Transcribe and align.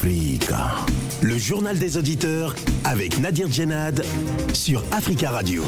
Freega 0.00 0.99
Le 1.22 1.36
journal 1.36 1.78
des 1.78 1.98
auditeurs 1.98 2.54
avec 2.84 3.18
Nadir 3.18 3.50
Djenad 3.50 4.02
sur 4.54 4.82
Africa 4.90 5.30
Radio. 5.30 5.62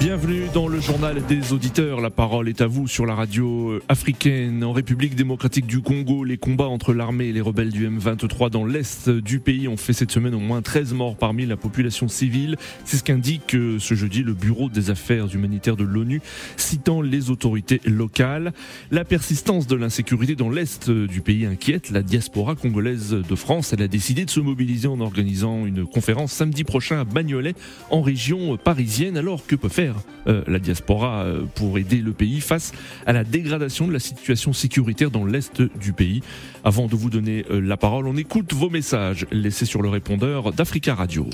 Bienvenue 0.00 0.48
dans 0.52 0.68
le 0.68 0.80
journal 0.80 1.24
des 1.26 1.52
auditeurs. 1.52 2.00
La 2.00 2.10
parole 2.10 2.48
est 2.48 2.60
à 2.60 2.66
vous 2.66 2.88
sur 2.88 3.06
la 3.06 3.14
radio 3.14 3.80
africaine. 3.88 4.64
En 4.64 4.72
République 4.72 5.14
démocratique 5.14 5.66
du 5.66 5.80
Congo, 5.80 6.24
les 6.24 6.36
combats 6.36 6.66
entre 6.66 6.92
l'armée 6.92 7.26
et 7.26 7.32
les 7.32 7.40
rebelles 7.40 7.70
du 7.70 7.88
M23 7.88 8.50
dans 8.50 8.66
l'est 8.66 9.08
du 9.08 9.38
pays 9.38 9.68
ont 9.68 9.76
fait 9.76 9.92
cette 9.92 10.10
semaine 10.10 10.34
au 10.34 10.40
moins 10.40 10.60
13 10.60 10.92
morts 10.92 11.16
parmi 11.16 11.46
la 11.46 11.56
population 11.56 12.08
civile. 12.08 12.56
C'est 12.84 12.96
ce 12.98 13.04
qu'indique 13.04 13.54
euh, 13.54 13.78
ce 13.78 13.94
jeudi 13.94 14.22
le 14.22 14.34
Bureau 14.34 14.68
des 14.68 14.90
affaires 14.90 15.32
humanitaires 15.32 15.76
de 15.76 15.84
l'ONU, 15.84 16.20
citant 16.56 17.00
les 17.00 17.30
autorités 17.30 17.80
locales. 17.86 18.52
La 18.90 19.04
persistance 19.04 19.66
de 19.66 19.76
l'insécurité 19.76 20.34
dans 20.34 20.50
l'est 20.50 20.90
du 20.90 21.20
pays 21.20 21.46
inquiète 21.46 21.90
la 21.90 22.02
diaspora 22.02 22.56
congolaise 22.56 23.10
de 23.10 23.34
France. 23.34 23.72
Elle 23.72 23.82
a 23.82 23.88
décidé 23.88 24.24
de 24.24 24.30
se 24.30 24.40
mobiliser 24.40 24.63
en 24.86 25.00
organisant 25.00 25.66
une 25.66 25.86
conférence 25.86 26.32
samedi 26.32 26.64
prochain 26.64 27.00
à 27.00 27.04
Bagnolet, 27.04 27.54
en 27.90 28.02
région 28.02 28.56
parisienne, 28.56 29.16
alors 29.16 29.46
que 29.46 29.56
peut 29.56 29.68
faire 29.68 29.96
euh, 30.26 30.42
la 30.46 30.58
diaspora 30.58 31.22
euh, 31.22 31.44
pour 31.54 31.78
aider 31.78 31.98
le 31.98 32.12
pays 32.12 32.40
face 32.40 32.72
à 33.06 33.12
la 33.12 33.24
dégradation 33.24 33.86
de 33.86 33.92
la 33.92 33.98
situation 33.98 34.52
sécuritaire 34.52 35.10
dans 35.10 35.24
l'est 35.24 35.62
du 35.80 35.92
pays? 35.92 36.22
Avant 36.64 36.86
de 36.86 36.96
vous 36.96 37.10
donner 37.10 37.44
euh, 37.50 37.60
la 37.60 37.76
parole, 37.76 38.06
on 38.08 38.16
écoute 38.16 38.52
vos 38.54 38.70
messages 38.70 39.26
laissés 39.30 39.66
sur 39.66 39.82
le 39.82 39.88
répondeur 39.88 40.52
d'Africa 40.52 40.94
Radio. 40.94 41.28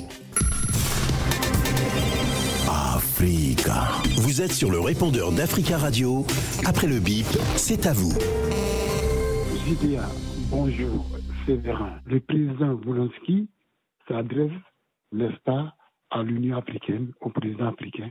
Africa. 2.68 3.88
Vous 4.16 4.42
êtes 4.42 4.52
sur 4.52 4.70
le 4.70 4.80
répondeur 4.80 5.30
d'Africa 5.32 5.78
Radio. 5.78 6.26
Après 6.64 6.86
le 6.86 6.98
bip, 6.98 7.26
c'est 7.56 7.86
à 7.86 7.92
vous. 7.92 8.12
Lydia, 9.66 10.08
bonjour, 10.50 11.06
Le 11.48 12.18
président 12.20 12.74
Volonsky 12.74 13.48
s'adresse, 14.06 14.52
n'est-ce 15.12 15.38
pas, 15.40 15.74
à 16.10 16.22
l'Union 16.22 16.58
africaine, 16.58 17.12
au 17.20 17.30
président 17.30 17.68
africain, 17.68 18.10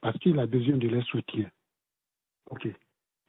parce 0.00 0.18
qu'il 0.18 0.38
a 0.38 0.46
besoin 0.46 0.76
de 0.76 0.88
leur 0.88 1.04
soutien. 1.04 1.50
OK. 2.50 2.68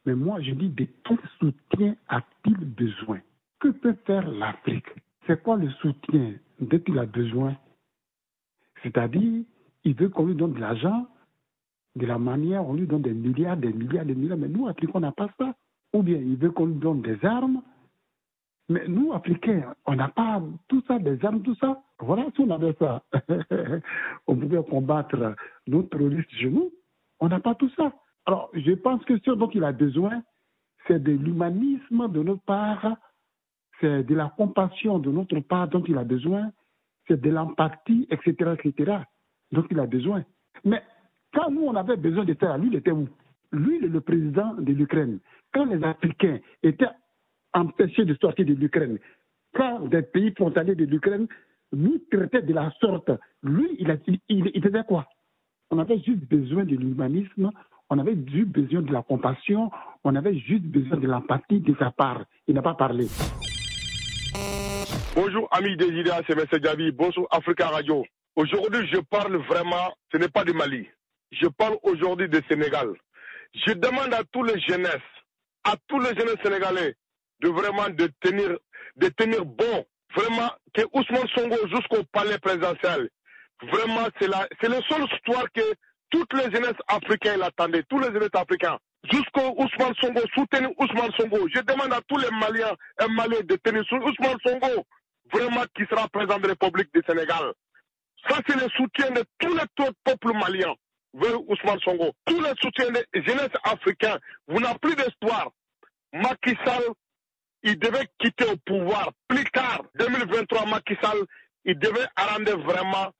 Mais 0.05 0.15
moi, 0.15 0.41
je 0.41 0.51
dis 0.51 0.69
de 0.69 0.87
quel 1.03 1.19
soutien 1.39 1.95
a-t-il 2.07 2.57
besoin? 2.57 3.19
Que 3.59 3.69
peut 3.69 3.95
faire 4.05 4.29
l'Afrique? 4.29 4.87
C'est 5.27 5.41
quoi 5.43 5.57
le 5.57 5.69
soutien 5.81 6.33
dont 6.59 6.81
il 6.87 6.97
a 6.97 7.05
besoin? 7.05 7.55
C'est-à-dire, 8.81 9.43
il 9.83 9.95
veut 9.95 10.09
qu'on 10.09 10.25
lui 10.25 10.35
donne 10.35 10.53
de 10.53 10.59
l'argent, 10.59 11.07
de 11.95 12.05
la 12.05 12.17
manière, 12.17 12.67
on 12.67 12.73
lui 12.73 12.87
donne 12.87 13.03
des 13.03 13.13
milliards, 13.13 13.57
des 13.57 13.73
milliards, 13.73 14.05
des 14.05 14.15
milliards. 14.15 14.37
Mais 14.37 14.47
nous, 14.47 14.67
Africains, 14.67 14.93
on 14.95 15.01
n'a 15.01 15.11
pas 15.11 15.29
ça. 15.37 15.53
Ou 15.93 16.01
bien 16.01 16.17
il 16.17 16.37
veut 16.37 16.51
qu'on 16.51 16.65
lui 16.65 16.75
donne 16.75 17.01
des 17.01 17.23
armes. 17.25 17.61
Mais 18.71 18.87
nous, 18.87 19.11
Africains, 19.11 19.75
on 19.85 19.95
n'a 19.95 20.07
pas 20.07 20.41
tout 20.69 20.81
ça, 20.87 20.97
des 20.97 21.23
armes, 21.25 21.41
tout 21.41 21.55
ça. 21.55 21.81
Voilà, 21.99 22.25
si 22.33 22.41
on 22.41 22.49
avait 22.51 22.73
ça, 22.79 23.03
on 24.27 24.35
pouvait 24.37 24.63
combattre 24.63 25.35
nos 25.67 25.83
terroristes 25.83 26.31
chez 26.31 26.49
nous. 26.49 26.71
On 27.19 27.27
n'a 27.27 27.41
pas 27.41 27.53
tout 27.55 27.69
ça. 27.75 27.91
Alors, 28.25 28.49
je 28.53 28.71
pense 28.71 29.03
que 29.03 29.19
ce 29.19 29.31
dont 29.31 29.49
il 29.49 29.65
a 29.65 29.73
besoin, 29.73 30.23
c'est 30.87 31.03
de 31.03 31.11
l'humanisme 31.11 32.09
de 32.13 32.23
notre 32.23 32.43
part, 32.43 32.95
c'est 33.81 34.03
de 34.03 34.15
la 34.15 34.31
compassion 34.37 34.99
de 34.99 35.11
notre 35.11 35.41
part 35.41 35.67
dont 35.67 35.83
il 35.85 35.97
a 35.97 36.05
besoin, 36.05 36.49
c'est 37.09 37.19
de 37.19 37.29
l'empathie, 37.29 38.07
etc., 38.09 38.53
etc., 38.57 38.99
dont 39.51 39.65
il 39.69 39.79
a 39.81 39.85
besoin. 39.85 40.23
Mais 40.63 40.81
quand 41.33 41.51
nous, 41.51 41.63
on 41.63 41.75
avait 41.75 41.97
besoin 41.97 42.23
de 42.23 42.37
ça, 42.39 42.57
lui, 42.57 42.67
il 42.67 42.75
était 42.75 42.91
où? 42.91 43.09
Lui, 43.51 43.79
le 43.79 43.99
président 43.99 44.53
de 44.53 44.71
l'Ukraine. 44.71 45.19
Quand 45.53 45.65
les 45.65 45.83
Africains 45.83 46.39
étaient 46.63 46.87
empêchés 47.53 48.05
de 48.05 48.15
sortir 48.15 48.45
de 48.45 48.53
l'Ukraine, 48.53 48.99
quand 49.53 49.81
des 49.87 50.01
pays 50.01 50.31
frontaliers 50.35 50.75
de 50.75 50.85
l'Ukraine 50.85 51.27
nous 51.73 51.99
traitaient 52.11 52.41
de 52.41 52.53
la 52.53 52.71
sorte, 52.79 53.11
lui, 53.43 53.75
il, 53.79 53.91
a, 53.91 53.97
faisait 53.97 54.83
quoi? 54.87 55.07
On 55.69 55.79
avait 55.79 55.99
juste 55.99 56.25
besoin 56.29 56.63
de 56.65 56.75
l'humanisme, 56.75 57.51
on 57.89 57.99
avait 57.99 58.15
juste 58.27 58.49
besoin 58.49 58.81
de 58.81 58.91
la 58.91 59.01
compassion, 59.03 59.71
on 60.03 60.15
avait 60.15 60.37
juste 60.37 60.63
besoin 60.63 60.97
de 60.97 61.07
l'empathie 61.07 61.59
de 61.59 61.75
sa 61.79 61.91
part. 61.91 62.23
Il 62.47 62.55
n'a 62.55 62.61
pas 62.61 62.73
parlé. 62.73 63.07
Bonjour 65.15 65.47
amis 65.51 65.75
des 65.75 65.87
idées, 65.87 66.11
c'est 66.27 66.37
M. 66.37 66.45
Gabi. 66.61 66.91
Bonjour 66.91 67.27
Africa 67.31 67.67
Radio. 67.67 68.05
Aujourd'hui, 68.35 68.87
je 68.87 68.99
parle 69.01 69.35
vraiment, 69.37 69.93
ce 70.11 70.17
n'est 70.17 70.29
pas 70.29 70.45
du 70.45 70.53
Mali. 70.53 70.87
Je 71.31 71.47
parle 71.47 71.77
aujourd'hui 71.83 72.29
du 72.29 72.39
Sénégal. 72.49 72.93
Je 73.53 73.73
demande 73.73 74.13
à 74.13 74.23
tous 74.31 74.43
les 74.43 74.59
jeunesses, 74.61 75.11
à 75.65 75.75
tous 75.87 75.99
les 75.99 76.15
jeunes 76.15 76.35
sénégalais, 76.41 76.95
de 77.41 77.49
vraiment 77.49 77.89
de 77.89 78.07
tenir, 78.21 78.57
de 78.95 79.07
tenir 79.09 79.45
bon, 79.45 79.85
vraiment 80.15 80.51
que 80.73 80.81
Ousmane 80.93 81.27
Songo 81.35 81.55
jusqu'au 81.67 82.03
palais 82.11 82.37
présidentiel. 82.39 83.09
Vraiment, 83.71 84.07
c'est 84.19 84.27
la, 84.27 84.47
c'est 84.59 84.69
la 84.69 84.81
seule 84.89 85.05
histoire 85.11 85.45
que 85.53 85.61
toutes 86.09 86.33
les 86.33 86.51
jeunesses 86.51 86.81
africaines 86.87 87.39
l'attendaient, 87.39 87.83
tous 87.89 87.99
les 87.99 88.07
jeunesses 88.07 88.29
africains. 88.33 88.77
Jusqu'au 89.11 89.55
Ousmane 89.57 89.93
Songo, 90.01 90.21
soutenir 90.35 90.69
Ousmane 90.77 91.11
Songo. 91.19 91.47
Je 91.53 91.61
demande 91.61 91.93
à 91.93 92.01
tous 92.07 92.17
les 92.17 92.29
Maliens 92.31 92.75
et 93.01 93.07
Maliens 93.11 93.41
de 93.43 93.55
tenir 93.55 93.83
sur 93.85 93.97
Ousmane 93.97 94.37
Songo, 94.45 94.85
vraiment 95.33 95.63
qui 95.75 95.83
sera 95.89 96.07
président 96.07 96.37
de 96.37 96.47
la 96.47 96.53
République 96.59 96.93
du 96.93 97.01
Sénégal. 97.07 97.53
Ça, 98.29 98.37
c'est 98.47 98.55
le 98.55 98.69
soutien 98.75 99.09
de 99.11 99.23
tous 99.39 99.53
les 99.55 99.89
peuples 100.03 100.33
maliens 100.33 100.75
vers 101.13 101.41
Ousmane 101.49 101.79
Songo. 101.79 102.11
Tous 102.25 102.39
les 102.39 102.53
soutiens 102.61 102.91
des 102.91 103.23
jeunesses 103.23 103.57
africains. 103.63 104.19
Vous 104.47 104.59
n'avez 104.59 104.77
plus 104.79 104.95
d'espoir. 104.95 105.49
Macky 106.13 106.55
Sall, 106.65 106.83
il 107.63 107.77
devait 107.79 108.07
quitter 108.19 108.45
au 108.45 108.57
pouvoir 108.57 109.11
plus 109.27 109.43
tard. 109.51 109.83
2023, 109.99 110.65
Macky 110.67 110.95
Sall, 111.01 111.17
il 111.65 111.77
devait 111.77 112.07
arranger 112.15 112.53
vraiment 112.53 113.11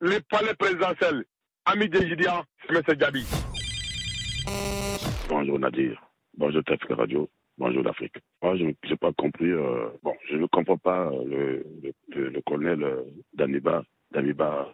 le 0.00 0.18
palais 0.28 0.54
présidentiel. 0.54 1.24
Ami 1.64 1.88
Dejidia, 1.88 2.44
c'est 2.68 2.76
M. 2.76 2.96
Gabi. 2.96 3.24
Bonjour 5.28 5.58
Nadir. 5.58 6.00
Bonjour 6.36 6.62
Tefka 6.64 6.94
Radio. 6.94 7.28
Bonjour 7.58 7.82
l'Afrique. 7.82 8.16
Moi, 8.42 8.56
je 8.56 8.64
n'ai 8.64 8.96
pas 9.00 9.12
compris. 9.14 9.50
euh, 9.50 9.88
bon, 10.02 10.14
je 10.28 10.36
ne 10.36 10.46
comprends 10.46 10.76
pas 10.76 11.10
euh, 11.10 11.62
le, 12.12 12.40
colonel 12.42 12.82
euh, 12.82 13.02
Damiba, 13.32 13.82
Damiba 14.10 14.72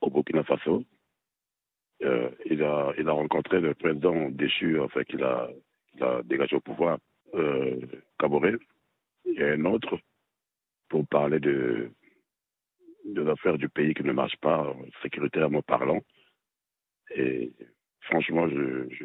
au 0.00 0.10
Burkina 0.10 0.44
Faso. 0.44 0.84
Il, 2.00 2.62
a, 2.62 2.92
il 2.98 3.08
a 3.08 3.12
rencontré 3.12 3.60
le 3.60 3.74
président 3.74 4.28
déchu, 4.28 4.78
enfin, 4.78 5.02
qu'il 5.04 5.22
a 5.24 5.48
dégagé 6.24 6.54
au 6.56 6.60
pouvoir, 6.60 6.98
euh, 7.34 7.80
Caboret. 8.18 8.54
Il 9.26 9.34
y 9.34 9.42
a 9.42 9.52
un 9.52 9.64
autre 9.64 9.98
pour 10.88 11.06
parler 11.06 11.40
de, 11.40 11.90
de 13.04 13.22
l'affaire 13.22 13.58
du 13.58 13.68
pays 13.68 13.94
qui 13.94 14.04
ne 14.04 14.12
marche 14.12 14.36
pas, 14.36 14.74
sécuritairement 15.02 15.62
parlant. 15.62 16.00
Et 17.14 17.52
franchement, 18.02 18.48
je, 18.48 18.88
je, 18.90 19.04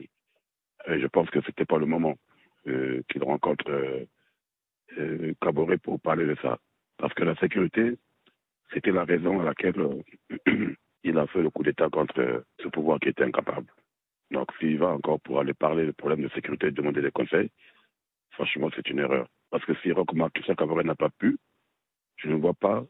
euh, 0.90 1.08
pense 1.12 1.30
que 1.30 1.42
c'était 1.46 1.66
pas 1.66 1.78
le 1.78 1.86
moment 1.86 2.16
euh, 2.68 3.02
qu'il 3.10 3.24
rencontre 3.24 3.70
euh, 3.70 4.06
euh, 4.98 5.34
Caboret 5.42 5.78
pour 5.78 6.00
parler 6.00 6.26
de 6.26 6.36
ça. 6.42 6.60
Parce 6.98 7.14
que 7.14 7.24
la 7.24 7.36
sécurité, 7.36 7.98
c'était 8.74 8.92
la 8.92 9.06
raison 9.06 9.40
à 9.40 9.46
laquelle 9.46 9.76
il 11.04 11.18
a 11.18 11.28
fait 11.28 11.42
le 11.42 11.50
coup 11.50 11.64
d'État 11.64 11.90
contre 11.90 12.44
ce 12.62 12.68
pouvoir 12.68 13.00
qui 13.00 13.10
était 13.10 13.24
incapable. 13.24 13.68
Donc 14.32 14.50
s'il 14.60 14.78
va 14.78 14.90
encore 14.90 15.20
pour 15.22 15.40
aller 15.40 15.54
parler 15.54 15.86
des 15.86 15.94
problèmes 15.94 16.22
de 16.22 16.30
sécurité, 16.30 16.72
demander 16.72 17.02
des 17.02 17.12
conseils, 17.12 17.50
franchement, 18.40 18.70
c'est 18.74 18.90
une 18.90 19.00
erreur. 19.00 19.28
Parce 19.52 19.66
que 19.66 19.74
si 19.82 19.90
que 19.90 20.44
ça, 20.46 20.56
Caboret 20.56 20.86
n'a 20.86 20.96
pas 20.96 21.10
pu, 21.10 21.38
je 22.16 22.30
ne 22.30 22.36
vois 22.36 22.54
pas 22.54 22.86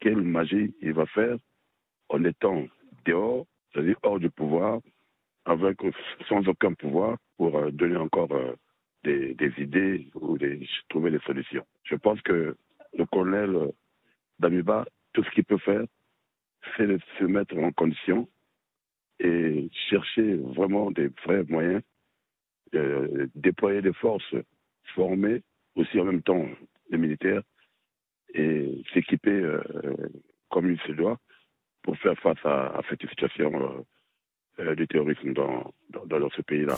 quelle 0.00 0.22
magie 0.22 0.74
il 0.80 0.94
va 0.94 1.04
faire 1.06 1.36
en 2.08 2.24
étant 2.24 2.64
dehors, 3.04 3.46
c'est-à-dire 3.72 3.96
hors 4.02 4.18
du 4.18 4.30
pouvoir, 4.30 4.80
avec 5.44 5.78
sans 6.28 6.48
aucun 6.48 6.72
pouvoir, 6.72 7.18
pour 7.36 7.58
euh, 7.58 7.70
donner 7.70 7.96
encore 7.96 8.32
euh, 8.32 8.54
des, 9.02 9.52
idées 9.58 10.08
ou 10.14 10.38
trouver 10.88 11.10
des 11.10 11.20
solutions. 11.20 11.66
Je 11.82 11.96
pense 11.96 12.20
que 12.22 12.56
le 12.96 13.06
colonel 13.06 13.54
euh, 13.54 13.70
Damiba, 14.38 14.86
tout 15.12 15.24
ce 15.24 15.30
qu'il 15.30 15.44
peut 15.44 15.58
faire, 15.58 15.84
c'est 16.76 16.86
de 16.86 16.98
se 17.18 17.24
mettre 17.24 17.58
en 17.58 17.70
condition 17.72 18.26
et 19.20 19.68
chercher 19.90 20.36
vraiment 20.36 20.90
des 20.90 21.08
vrais 21.24 21.44
moyens, 21.44 21.82
déployer 23.34 23.82
des 23.82 23.92
forces 23.92 24.34
formées, 24.94 25.42
aussi 25.76 26.00
en 26.00 26.04
même 26.04 26.22
temps 26.22 26.46
des 26.90 26.98
militaires, 26.98 27.42
et 28.34 28.82
s'équiper 28.92 29.30
euh, 29.30 29.60
comme 30.50 30.70
il 30.70 30.80
se 30.80 30.92
doit 30.92 31.18
pour 31.82 31.96
faire 31.98 32.18
face 32.18 32.44
à, 32.44 32.80
cette 32.88 33.06
situation 33.08 33.52
euh, 33.54 34.62
euh, 34.62 34.74
du 34.74 34.86
terrorisme 34.88 35.32
dans, 35.34 35.72
dans, 36.06 36.30
ce 36.30 36.42
pays-là. 36.42 36.76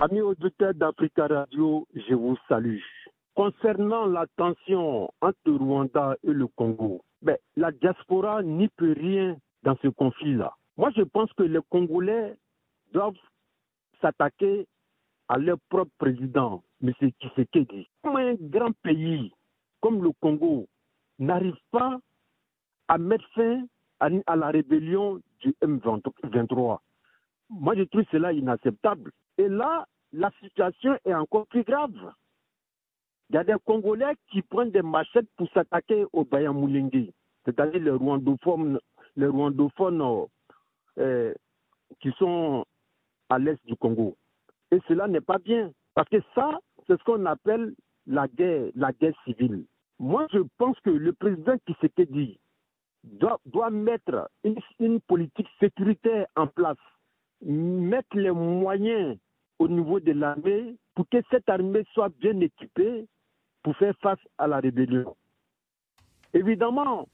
Amis 0.00 0.20
auditeurs 0.20 0.74
d'Africa 0.74 1.26
Radio, 1.26 1.86
je 1.94 2.14
vous 2.14 2.36
salue. 2.48 2.80
Concernant 3.34 4.06
la 4.06 4.26
tension 4.36 5.10
entre 5.20 5.50
Rwanda 5.50 6.16
et 6.24 6.32
le 6.32 6.48
Congo, 6.48 7.02
ben, 7.22 7.36
la 7.56 7.70
diaspora 7.70 8.42
n'y 8.42 8.68
peut 8.68 8.94
rien 8.98 9.36
dans 9.62 9.76
ce 9.82 9.88
conflit-là. 9.88 10.54
Moi, 10.76 10.90
je 10.96 11.02
pense 11.02 11.32
que 11.34 11.42
les 11.44 11.60
Congolais 11.68 12.34
doivent 12.92 13.14
s'attaquer 14.00 14.66
à 15.28 15.38
leur 15.38 15.58
propre 15.68 15.92
président, 15.98 16.62
M. 16.82 16.92
Tshisekedi. 16.92 17.88
Comment 18.02 18.18
un 18.18 18.34
grand 18.34 18.72
pays 18.82 19.32
comme 19.80 20.02
le 20.02 20.10
Congo 20.20 20.66
n'arrive 21.18 21.56
pas 21.70 21.98
à 22.88 22.98
mettre 22.98 23.28
fin 23.34 23.64
à, 24.00 24.36
la 24.36 24.48
rébellion 24.48 25.20
du 25.40 25.54
M23 25.62 26.78
Moi, 27.50 27.76
je 27.76 27.82
trouve 27.82 28.04
cela 28.10 28.32
inacceptable. 28.32 29.12
Et 29.36 29.48
là, 29.48 29.86
la 30.12 30.30
situation 30.40 30.98
est 31.04 31.14
encore 31.14 31.46
plus 31.48 31.64
grave. 31.64 32.12
Il 33.30 33.34
y 33.34 33.38
a 33.38 33.44
des 33.44 33.56
Congolais 33.66 34.14
qui 34.30 34.40
prennent 34.40 34.70
des 34.70 34.82
machettes 34.82 35.28
pour 35.36 35.50
s'attaquer 35.52 36.06
au 36.12 36.24
Bayamoulengi, 36.24 37.12
c'est-à-dire 37.44 37.82
les 37.82 37.90
rwandophones, 37.90 38.80
les 39.16 39.26
rwandophones 39.26 40.26
euh, 40.98 41.34
qui 42.00 42.10
sont 42.12 42.64
à 43.28 43.38
l'est 43.38 43.62
du 43.66 43.76
Congo. 43.76 44.16
Et 44.70 44.78
cela 44.88 45.08
n'est 45.08 45.20
pas 45.20 45.38
bien, 45.38 45.72
parce 45.94 46.08
que 46.08 46.20
ça, 46.34 46.58
c'est 46.86 46.98
ce 46.98 47.04
qu'on 47.04 47.24
appelle 47.26 47.74
la 48.06 48.28
guerre, 48.28 48.70
la 48.74 48.92
guerre 48.92 49.14
civile. 49.24 49.64
Moi, 49.98 50.26
je 50.32 50.40
pense 50.58 50.78
que 50.80 50.90
le 50.90 51.12
président 51.12 51.56
qui 51.66 51.74
s'était 51.80 52.06
dit 52.06 52.38
doit, 53.04 53.40
doit 53.46 53.70
mettre 53.70 54.30
une, 54.44 54.56
une 54.78 55.00
politique 55.00 55.48
sécuritaire 55.60 56.26
en 56.36 56.46
place, 56.46 56.76
mettre 57.42 58.16
les 58.16 58.30
moyens 58.30 59.16
au 59.58 59.68
niveau 59.68 60.00
de 60.00 60.12
l'armée 60.12 60.76
pour 60.94 61.08
que 61.08 61.18
cette 61.30 61.48
armée 61.48 61.84
soit 61.92 62.10
bien 62.20 62.38
équipée 62.40 63.06
pour 63.62 63.76
faire 63.76 63.94
face 64.00 64.20
à 64.38 64.46
la 64.46 64.60
rébellion. 64.60 65.16
Évidemment, 66.32 67.08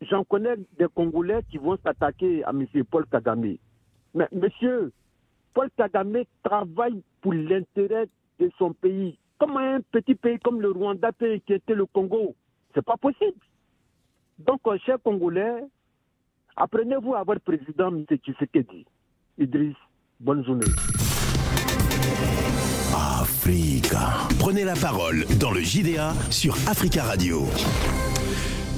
j'en 0.00 0.24
connais 0.24 0.56
des 0.78 0.86
Congolais 0.94 1.42
qui 1.50 1.58
vont 1.58 1.76
s'attaquer 1.84 2.44
à 2.44 2.50
M. 2.50 2.66
Paul 2.90 3.06
Kagame. 3.06 3.56
Mais 4.14 4.28
monsieur, 4.32 4.92
Paul 5.54 5.68
Kagame 5.76 6.22
travaille 6.42 7.02
pour 7.20 7.32
l'intérêt 7.32 8.08
de 8.38 8.50
son 8.58 8.72
pays. 8.72 9.18
Comme 9.38 9.56
un 9.56 9.80
petit 9.90 10.14
pays 10.14 10.38
comme 10.38 10.60
le 10.60 10.70
Rwanda 10.70 11.12
peut 11.12 11.32
inquiéter 11.32 11.74
le 11.74 11.86
Congo, 11.86 12.34
c'est 12.74 12.84
pas 12.84 12.96
possible. 12.96 13.38
Donc, 14.38 14.60
chers 14.84 15.00
Congolais, 15.02 15.64
apprenez-vous 16.56 17.14
à 17.14 17.22
votre 17.22 17.40
président, 17.42 17.88
M. 17.88 18.04
Tshisekedi. 18.08 18.86
Idriss, 19.38 19.76
bonne 20.20 20.44
journée. 20.44 20.66
Africa. 22.94 24.28
Prenez 24.38 24.64
la 24.64 24.74
parole 24.74 25.24
dans 25.40 25.50
le 25.50 25.60
JDA 25.60 26.12
sur 26.30 26.54
Africa 26.68 27.04
Radio. 27.04 27.42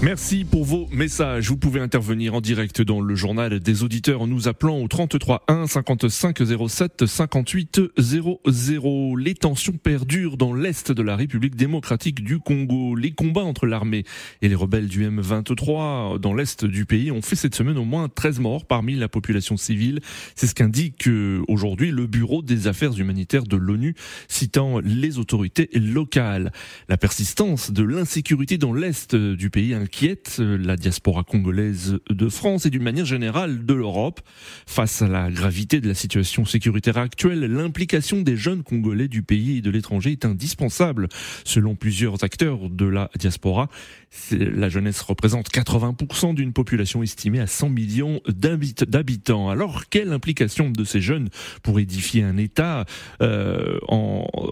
Merci 0.04 0.44
pour 0.44 0.66
vos 0.66 0.86
messages. 0.92 1.48
Vous 1.48 1.56
pouvez 1.56 1.80
intervenir 1.80 2.34
en 2.34 2.42
direct 2.42 2.82
dans 2.82 3.00
le 3.00 3.14
journal 3.14 3.58
des 3.58 3.82
auditeurs 3.84 4.20
en 4.20 4.26
nous 4.26 4.48
appelant 4.48 4.78
au 4.78 4.86
33 4.86 5.44
1 5.48 5.66
55 5.66 6.42
07 6.68 7.06
58 7.06 7.80
00. 7.96 9.16
Les 9.16 9.34
tensions 9.34 9.72
perdurent 9.72 10.36
dans 10.36 10.52
l'est 10.52 10.92
de 10.92 11.02
la 11.02 11.16
République 11.16 11.56
démocratique 11.56 12.22
du 12.22 12.38
Congo. 12.38 12.96
Les 12.96 13.12
combats 13.12 13.44
entre 13.44 13.66
l'armée 13.66 14.04
et 14.42 14.50
les 14.50 14.54
rebelles 14.54 14.88
du 14.88 15.08
M23 15.08 16.18
dans 16.18 16.34
l'est 16.34 16.66
du 16.66 16.84
pays 16.84 17.10
ont 17.10 17.22
fait 17.22 17.34
cette 17.34 17.54
semaine 17.54 17.78
au 17.78 17.86
moins 17.86 18.10
13 18.10 18.40
morts 18.40 18.66
parmi 18.66 18.96
la 18.96 19.08
population 19.08 19.56
civile. 19.56 20.00
C'est 20.34 20.48
ce 20.48 20.54
qu'indique 20.54 21.08
euh, 21.08 21.42
aujourd'hui 21.48 21.90
le 21.90 22.06
Bureau 22.06 22.42
des 22.42 22.66
affaires 22.66 22.92
humanitaires 22.92 23.44
de 23.44 23.56
l'ONU, 23.56 23.94
citant 24.28 24.80
les 24.80 25.16
autorités 25.16 25.70
locales. 25.72 26.52
La 26.90 26.98
persistance 26.98 27.70
de 27.70 27.82
l'insécurité 27.82 28.58
dans 28.58 28.74
l'est 28.74 29.16
du 29.16 29.48
pays 29.48 29.72
inquiète 29.94 30.40
la 30.40 30.76
diaspora 30.76 31.22
congolaise 31.22 32.00
de 32.10 32.28
France 32.28 32.66
et 32.66 32.70
d'une 32.70 32.82
manière 32.82 33.04
générale 33.04 33.64
de 33.64 33.74
l'Europe. 33.74 34.20
Face 34.66 35.02
à 35.02 35.08
la 35.08 35.30
gravité 35.30 35.80
de 35.80 35.86
la 35.86 35.94
situation 35.94 36.44
sécuritaire 36.44 36.98
actuelle, 36.98 37.44
l'implication 37.44 38.20
des 38.20 38.36
jeunes 38.36 38.64
Congolais 38.64 39.06
du 39.06 39.22
pays 39.22 39.58
et 39.58 39.60
de 39.60 39.70
l'étranger 39.70 40.10
est 40.10 40.24
indispensable. 40.24 41.08
Selon 41.44 41.76
plusieurs 41.76 42.24
acteurs 42.24 42.70
de 42.70 42.86
la 42.86 43.08
diaspora, 43.16 43.68
la 44.32 44.68
jeunesse 44.68 45.00
représente 45.00 45.48
80% 45.48 46.34
d'une 46.34 46.52
population 46.52 47.04
estimée 47.04 47.40
à 47.40 47.46
100 47.46 47.68
millions 47.68 48.20
d'habitants. 48.26 49.48
Alors, 49.48 49.88
quelle 49.90 50.12
implication 50.12 50.70
de 50.70 50.82
ces 50.82 51.00
jeunes 51.00 51.28
pour 51.62 51.78
édifier 51.78 52.24
un 52.24 52.36
État, 52.36 52.84
euh, 53.22 53.78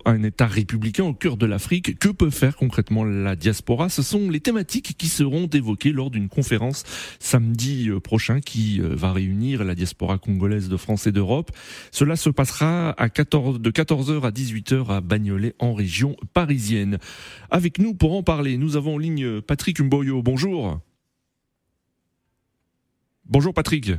un 0.04 0.22
État 0.22 0.46
républicain 0.46 1.04
au 1.04 1.14
cœur 1.14 1.36
de 1.36 1.46
l'Afrique? 1.46 1.98
Que 1.98 2.10
peut 2.10 2.30
faire 2.30 2.56
concrètement 2.56 3.04
la 3.04 3.34
diaspora? 3.34 3.88
Ce 3.88 4.02
sont 4.02 4.30
les 4.30 4.40
thématiques 4.40 4.94
qui 4.96 5.08
seront 5.08 5.31
évoquées 5.32 5.92
lors 5.92 6.10
d'une 6.10 6.28
conférence 6.28 6.84
samedi 7.18 7.88
euh, 7.88 8.00
prochain 8.00 8.40
qui 8.40 8.80
euh, 8.80 8.94
va 8.94 9.12
réunir 9.12 9.64
la 9.64 9.74
diaspora 9.74 10.18
congolaise 10.18 10.68
de 10.68 10.76
France 10.76 11.06
et 11.06 11.12
d'Europe. 11.12 11.50
Cela 11.90 12.16
se 12.16 12.30
passera 12.30 12.90
à 12.90 13.08
14, 13.08 13.60
de 13.60 13.70
14h 13.70 14.22
à 14.22 14.30
18h 14.30 14.88
à 14.88 15.00
Bagnolet 15.00 15.54
en 15.58 15.74
région 15.74 16.16
parisienne. 16.32 16.98
Avec 17.50 17.78
nous 17.78 17.94
pour 17.94 18.16
en 18.16 18.22
parler, 18.22 18.56
nous 18.56 18.76
avons 18.76 18.94
en 18.94 18.98
ligne 18.98 19.40
Patrick 19.40 19.80
Mboyo. 19.80 20.22
Bonjour. 20.22 20.80
Bonjour 23.24 23.54
Patrick. 23.54 23.92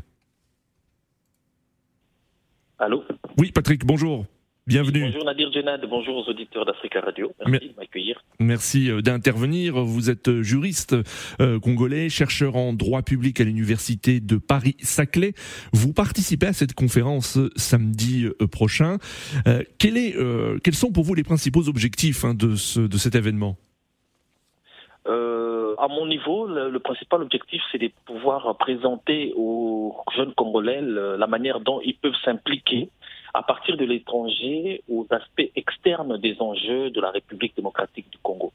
Allô? 2.77 3.03
Oui 3.37 3.51
Patrick, 3.51 3.85
bonjour. 3.85 4.25
Bienvenue. 4.65 5.01
bonjour 5.01 5.25
Nadir 5.25 5.51
Djenad, 5.51 5.85
bonjour 5.89 6.15
aux 6.15 6.29
auditeurs 6.29 6.65
d'Africa 6.65 7.01
Radio. 7.01 7.33
Merci 7.45 7.67
de 7.67 7.75
m'accueillir. 7.75 8.23
Merci 8.39 8.89
euh, 8.89 9.01
d'intervenir. 9.01 9.75
Vous 9.83 10.09
êtes 10.09 10.29
euh, 10.29 10.41
juriste 10.41 10.95
euh, 11.41 11.59
congolais, 11.59 12.07
chercheur 12.07 12.55
en 12.55 12.71
droit 12.71 13.01
public 13.01 13.41
à 13.41 13.43
l'université 13.43 14.21
de 14.21 14.37
Paris-Saclay. 14.37 15.33
Vous 15.73 15.91
participez 15.91 16.47
à 16.47 16.53
cette 16.53 16.75
conférence 16.75 17.37
samedi 17.57 18.27
prochain. 18.51 18.99
quel 19.79 19.97
est, 19.97 20.15
quels 20.63 20.75
sont 20.75 20.91
pour 20.93 21.03
vous 21.03 21.13
les 21.13 21.23
principaux 21.23 21.67
objectifs 21.67 22.23
hein, 22.23 22.33
de, 22.33 22.55
ce, 22.55 22.79
de 22.79 22.97
cet 22.97 23.15
événement? 23.15 23.57
À 25.05 25.87
mon 25.89 26.07
niveau, 26.07 26.47
le, 26.47 26.79
principal 26.79 27.21
objectif, 27.21 27.61
c'est 27.71 27.77
de 27.77 27.91
pouvoir 28.05 28.57
présenter 28.57 29.33
aux 29.35 29.97
jeunes 30.15 30.33
Congolais 30.33 30.79
la 30.81 31.27
manière 31.27 31.59
dont 31.59 31.81
ils 31.83 31.95
peuvent 31.95 32.15
s'impliquer 32.23 32.89
à 33.33 33.41
partir 33.41 33.77
de 33.77 33.85
l'étranger 33.85 34.83
aux 34.87 35.07
aspects 35.09 35.49
externes 35.55 36.17
des 36.17 36.39
enjeux 36.39 36.91
de 36.91 37.01
la 37.01 37.09
République 37.11 37.55
démocratique 37.55 38.09
du 38.11 38.17
Congo. 38.19 38.51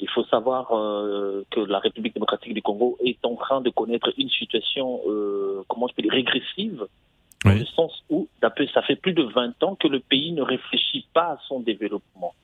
Il 0.00 0.10
faut 0.10 0.24
savoir 0.24 0.72
euh, 0.72 1.44
que 1.50 1.60
la 1.60 1.78
République 1.78 2.14
démocratique 2.14 2.52
du 2.52 2.60
Congo 2.60 2.98
est 3.02 3.24
en 3.24 3.36
train 3.36 3.60
de 3.60 3.70
connaître 3.70 4.12
une 4.18 4.28
situation, 4.28 5.00
euh, 5.08 5.62
comment 5.68 5.88
je 5.88 5.94
peux 5.94 6.02
dire, 6.02 6.12
régressive, 6.12 6.86
dans 7.44 7.52
le 7.52 7.64
sens 7.64 8.02
où 8.10 8.28
ça 8.74 8.82
fait 8.82 8.96
plus 8.96 9.12
de 9.12 9.22
20 9.22 9.62
ans 9.62 9.76
que 9.76 9.86
le 9.86 10.00
pays 10.00 10.32
ne 10.32 10.42
réfléchit 10.42 11.06
pas 11.14 11.32
à 11.32 11.38
son 11.46 11.60
développement. 11.60 12.34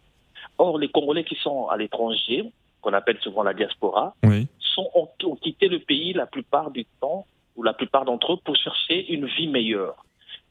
Or, 0.59 0.79
les 0.79 0.89
Congolais 0.89 1.25
qui 1.25 1.35
sont 1.37 1.67
à 1.67 1.77
l'étranger, 1.77 2.45
qu'on 2.81 2.93
appelle 2.93 3.19
souvent 3.21 3.43
la 3.43 3.53
diaspora, 3.53 4.15
sont, 4.61 4.89
ont, 4.95 5.09
ont 5.25 5.37
quitté 5.37 5.69
le 5.69 5.81
pays 5.81 6.13
la 6.13 6.27
plupart 6.27 6.71
du 6.71 6.85
temps, 7.01 7.27
ou 7.57 7.65
la 7.65 7.75
plupart 7.75 8.05
d'entre 8.05 8.35
eux, 8.35 8.39
pour 8.45 8.57
chercher 8.57 9.13
une 9.13 9.27
vie 9.27 9.49
meilleure. 9.49 10.05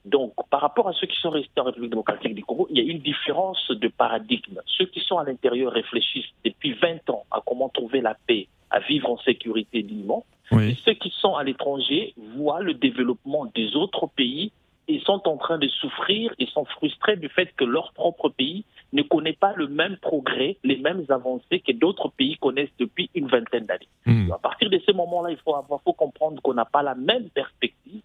Donc, 0.05 0.33
par 0.49 0.61
rapport 0.61 0.87
à 0.87 0.93
ceux 0.93 1.07
qui 1.07 1.19
sont 1.19 1.29
restés 1.29 1.61
en 1.61 1.65
République 1.65 1.91
démocratique 1.91 2.33
du 2.33 2.43
Congo, 2.43 2.67
il 2.71 2.77
y 2.77 2.87
a 2.87 2.91
une 2.91 2.99
différence 2.99 3.69
de 3.69 3.87
paradigme. 3.87 4.59
Ceux 4.65 4.85
qui 4.85 4.99
sont 4.99 5.17
à 5.17 5.23
l'intérieur 5.23 5.71
réfléchissent 5.71 6.33
depuis 6.43 6.73
20 6.73 7.09
ans 7.11 7.25
à 7.29 7.41
comment 7.45 7.69
trouver 7.69 8.01
la 8.01 8.15
paix, 8.27 8.47
à 8.71 8.79
vivre 8.79 9.11
en 9.11 9.17
sécurité 9.19 9.83
dignement. 9.83 10.25
Et 10.53 10.75
ceux 10.83 10.93
qui 10.93 11.13
sont 11.21 11.35
à 11.35 11.45
l'étranger 11.45 12.13
voient 12.35 12.59
le 12.59 12.73
développement 12.73 13.45
des 13.55 13.75
autres 13.77 14.07
pays 14.07 14.51
et 14.89 14.99
sont 15.05 15.21
en 15.27 15.37
train 15.37 15.57
de 15.57 15.67
souffrir 15.67 16.33
et 16.39 16.45
sont 16.47 16.65
frustrés 16.65 17.15
du 17.15 17.29
fait 17.29 17.53
que 17.55 17.63
leur 17.63 17.93
propre 17.93 18.27
pays 18.29 18.65
ne 18.93 19.03
connaît 19.03 19.33
pas 19.33 19.53
le 19.55 19.67
même 19.67 19.95
progrès, 19.97 20.57
les 20.63 20.77
mêmes 20.77 21.05
avancées 21.09 21.61
que 21.61 21.71
d'autres 21.71 22.09
pays 22.09 22.37
connaissent 22.37 22.75
depuis 22.79 23.09
une 23.15 23.27
vingtaine 23.27 23.65
d'années. 23.65 23.87
Hmm. 24.05 24.31
À 24.31 24.37
partir 24.37 24.69
de 24.69 24.79
ce 24.85 24.91
moment-là, 24.91 25.31
il 25.31 25.37
faut, 25.37 25.55
avoir, 25.55 25.81
faut 25.81 25.93
comprendre 25.93 26.41
qu'on 26.41 26.53
n'a 26.53 26.65
pas 26.65 26.83
la 26.83 26.95
même 26.95 27.29
perspective 27.29 28.00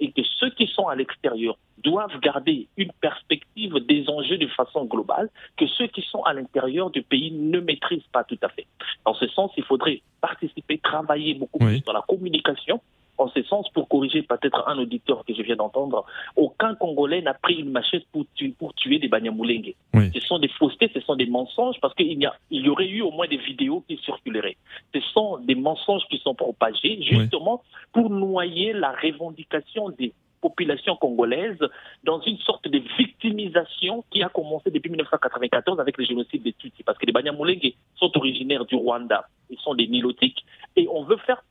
et 0.00 0.10
que 0.12 0.22
ceux 0.38 0.50
qui 0.50 0.66
sont 0.66 0.88
à 0.88 0.96
l'extérieur 0.96 1.56
doivent 1.84 2.18
garder 2.20 2.68
une 2.76 2.92
perspective 3.00 3.74
des 3.86 4.08
enjeux 4.08 4.38
de 4.38 4.46
façon 4.48 4.84
globale 4.84 5.30
que 5.56 5.66
ceux 5.66 5.86
qui 5.86 6.02
sont 6.02 6.22
à 6.22 6.32
l'intérieur 6.32 6.90
du 6.90 7.02
pays 7.02 7.30
ne 7.32 7.60
maîtrisent 7.60 8.08
pas 8.12 8.24
tout 8.24 8.38
à 8.42 8.48
fait. 8.48 8.66
Dans 9.06 9.14
ce 9.14 9.26
sens, 9.28 9.50
il 9.56 9.64
faudrait 9.64 10.02
participer, 10.20 10.78
travailler 10.78 11.34
beaucoup 11.34 11.58
plus 11.58 11.82
dans 11.84 11.92
la 11.92 12.04
communication 12.06 12.80
en 13.20 13.28
ce 13.28 13.42
sens, 13.42 13.68
pour 13.70 13.88
corriger 13.88 14.22
peut-être 14.22 14.66
un 14.66 14.78
auditeur 14.78 15.24
que 15.26 15.34
je 15.34 15.42
viens 15.42 15.56
d'entendre, 15.56 16.04
aucun 16.36 16.74
Congolais 16.74 17.20
n'a 17.20 17.34
pris 17.34 17.56
une 17.56 17.70
machette 17.70 18.06
pour, 18.12 18.24
tuer, 18.34 18.54
pour 18.58 18.74
tuer 18.74 18.98
des 18.98 19.08
Banyamulenge. 19.08 19.74
Ce 20.14 20.20
sont 20.20 20.38
des 20.38 20.48
faussetés, 20.48 20.90
ce 20.94 21.00
sont 21.00 21.16
des 21.16 21.26
mensonges, 21.26 21.76
parce 21.80 21.94
qu'il 21.94 22.06
y, 22.06 22.28
il 22.50 22.62
y 22.64 22.68
aurait 22.68 22.88
eu 22.88 23.02
au 23.02 23.10
moins 23.10 23.28
des 23.28 23.36
vidéos 23.36 23.84
qui 23.86 23.98
circuleraient. 23.98 24.56
Ce 24.94 25.00
sont 25.12 25.38
des 25.38 25.54
mensonges 25.54 26.02
qui 26.10 26.18
sont 26.18 26.34
propagés 26.34 27.00
justement 27.02 27.62
pour 27.92 28.08
noyer 28.10 28.72
la 28.72 28.92
revendication 28.92 29.90
des 29.90 30.12
populations 30.40 30.96
congolaises 30.96 31.58
dans 32.04 32.20
une 32.22 32.38
sorte 32.38 32.66
de 32.66 32.80
victimisation 32.98 34.04
qui 34.10 34.22
a 34.22 34.28
commencé 34.28 34.70
depuis 34.70 34.90
1994 34.90 35.78
avec 35.80 35.98
le 35.98 36.04
génocide 36.04 36.42
des 36.42 36.54
Tutsis. 36.54 36.82
Parce 36.82 36.98
que 36.98 37.06
les 37.06 37.12
Banyamulenge 37.12 37.72
sont 37.96 38.10
originaires 38.16 38.64
du 38.64 38.74
Rwanda, 38.74 39.26
ils 39.50 39.58
sont 39.58 39.74
des 39.74 39.86
Nilotiques, 39.86 40.44
et 40.76 40.88
on 40.88 41.04
veut 41.04 41.18
faire 41.18 41.42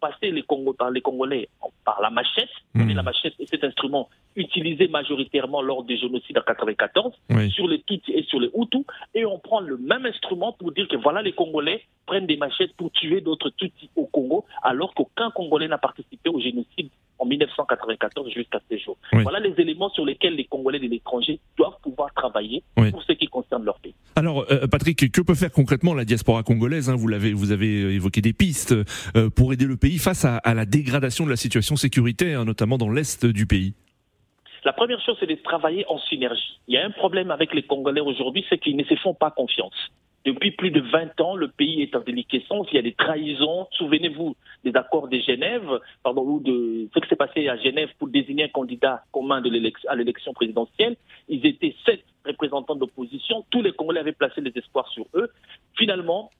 passé 0.00 0.30
les, 0.30 0.42
Congo, 0.42 0.72
par 0.72 0.90
les 0.90 1.00
Congolais 1.00 1.48
par 1.84 2.00
la 2.02 2.10
machette. 2.10 2.48
Hmm. 2.74 2.90
La 2.90 3.02
machette 3.02 3.34
est 3.38 3.46
cet 3.46 3.64
instrument 3.64 4.08
utilisé 4.34 4.88
majoritairement 4.88 5.62
lors 5.62 5.82
des 5.84 5.96
génocides 5.96 6.36
en 6.38 6.42
94 6.42 7.12
Oui. 7.30 7.50
sur 7.50 7.66
les 7.68 7.80
Tutsis 7.82 8.12
et 8.12 8.22
sur 8.24 8.40
les 8.40 8.50
Hutus. 8.54 8.84
Et 9.14 9.24
on 9.24 9.38
prend 9.38 9.60
le 9.60 9.76
même 9.78 10.04
instrument 10.06 10.52
pour 10.52 10.72
dire 10.72 10.86
que 10.88 10.96
voilà, 10.96 11.22
les 11.22 11.32
Congolais 11.32 11.82
prennent 12.06 12.26
des 12.26 12.36
machettes 12.36 12.74
pour 12.76 12.90
tuer 12.92 13.20
d'autres 13.20 13.50
Tutsis 13.50 13.90
au 13.96 14.06
Congo, 14.06 14.44
alors 14.62 14.94
qu'aucun 14.94 15.30
Congolais 15.30 15.68
n'a 15.68 15.78
participé 15.78 16.28
au 16.28 16.38
génocide 16.40 16.90
en 17.18 17.24
1994 17.24 18.28
jusqu'à 18.30 18.60
ces 18.68 18.78
jours. 18.78 18.96
Oui. 19.12 19.22
Voilà 19.22 19.40
les 19.40 19.54
éléments 19.58 19.88
sur 19.90 20.04
lesquels 20.04 20.34
les 20.34 20.44
Congolais 20.44 20.78
de 20.78 20.86
l'étranger 20.86 21.40
doivent 21.56 21.78
pouvoir 21.82 22.12
travailler 22.14 22.62
Oui. 22.76 22.90
pour 22.90 23.02
ce 23.02 23.12
qui 23.12 23.26
concerne 23.26 23.64
leur 23.64 23.78
pays. 23.80 23.94
Alors, 24.18 24.46
euh, 24.50 24.66
Patrick, 24.66 25.12
que 25.12 25.20
peut 25.20 25.34
faire 25.34 25.52
concrètement 25.52 25.92
la 25.92 26.06
diaspora 26.06 26.42
congolaise 26.42 26.88
hein 26.88 26.96
Vous 26.96 27.06
l'avez, 27.06 27.34
vous 27.34 27.52
avez 27.52 27.82
euh, 27.82 27.92
évoqué 27.92 28.22
des 28.22 28.32
pistes 28.32 28.74
euh, 29.14 29.28
pour 29.28 29.52
aider 29.52 29.66
le 29.66 29.76
pays 29.76 29.98
face 29.98 30.24
à, 30.24 30.38
à 30.38 30.54
la 30.54 30.64
dégradation 30.64 31.26
de 31.26 31.30
la 31.30 31.36
situation 31.36 31.76
sécuritaire, 31.76 32.46
notamment 32.46 32.78
dans 32.78 32.88
l'est 32.88 33.26
du 33.26 33.44
pays? 33.46 33.74
La 34.64 34.72
première 34.72 35.00
chose, 35.04 35.18
c'est 35.20 35.26
de 35.26 35.34
travailler 35.34 35.84
en 35.90 35.98
synergie. 35.98 36.58
Il 36.66 36.74
y 36.74 36.78
a 36.78 36.86
un 36.86 36.90
problème 36.92 37.30
avec 37.30 37.52
les 37.52 37.62
Congolais 37.62 38.00
aujourd'hui, 38.00 38.42
c'est 38.48 38.56
qu'ils 38.56 38.76
ne 38.76 38.84
se 38.84 38.96
font 38.96 39.12
pas 39.12 39.30
confiance. 39.30 39.92
Depuis 40.26 40.50
plus 40.50 40.72
de 40.72 40.80
20 40.80 41.20
ans, 41.20 41.36
le 41.36 41.46
pays 41.46 41.82
est 41.82 41.94
en 41.94 42.00
déliquescence. 42.00 42.66
Il 42.72 42.74
y 42.74 42.78
a 42.80 42.82
des 42.82 42.94
trahisons. 42.94 43.68
Souvenez-vous 43.70 44.34
des 44.64 44.74
accords 44.74 45.06
de 45.06 45.20
Genève, 45.20 45.78
pardon, 46.02 46.22
ou 46.22 46.40
de 46.40 46.88
ce 46.92 46.98
qui 46.98 47.08
s'est 47.08 47.14
passé 47.14 47.48
à 47.48 47.56
Genève 47.56 47.90
pour 47.96 48.08
désigner 48.08 48.42
un 48.42 48.48
candidat 48.48 49.04
commun 49.12 49.40
à 49.86 49.94
l'élection 49.94 50.32
présidentielle. 50.32 50.96
Ils 51.28 51.46
étaient 51.46 51.76
sept 51.86 52.02
représentants 52.26 52.74
d'opposition. 52.74 53.44
Tous 53.50 53.62
les 53.62 53.70
Congolais 53.70 54.00
avaient 54.00 54.10
placé 54.10 54.40
des 54.40 54.50
espoirs 54.56 54.88
sur 54.88 55.06
eux. 55.14 55.30
Finalement, 55.78 56.32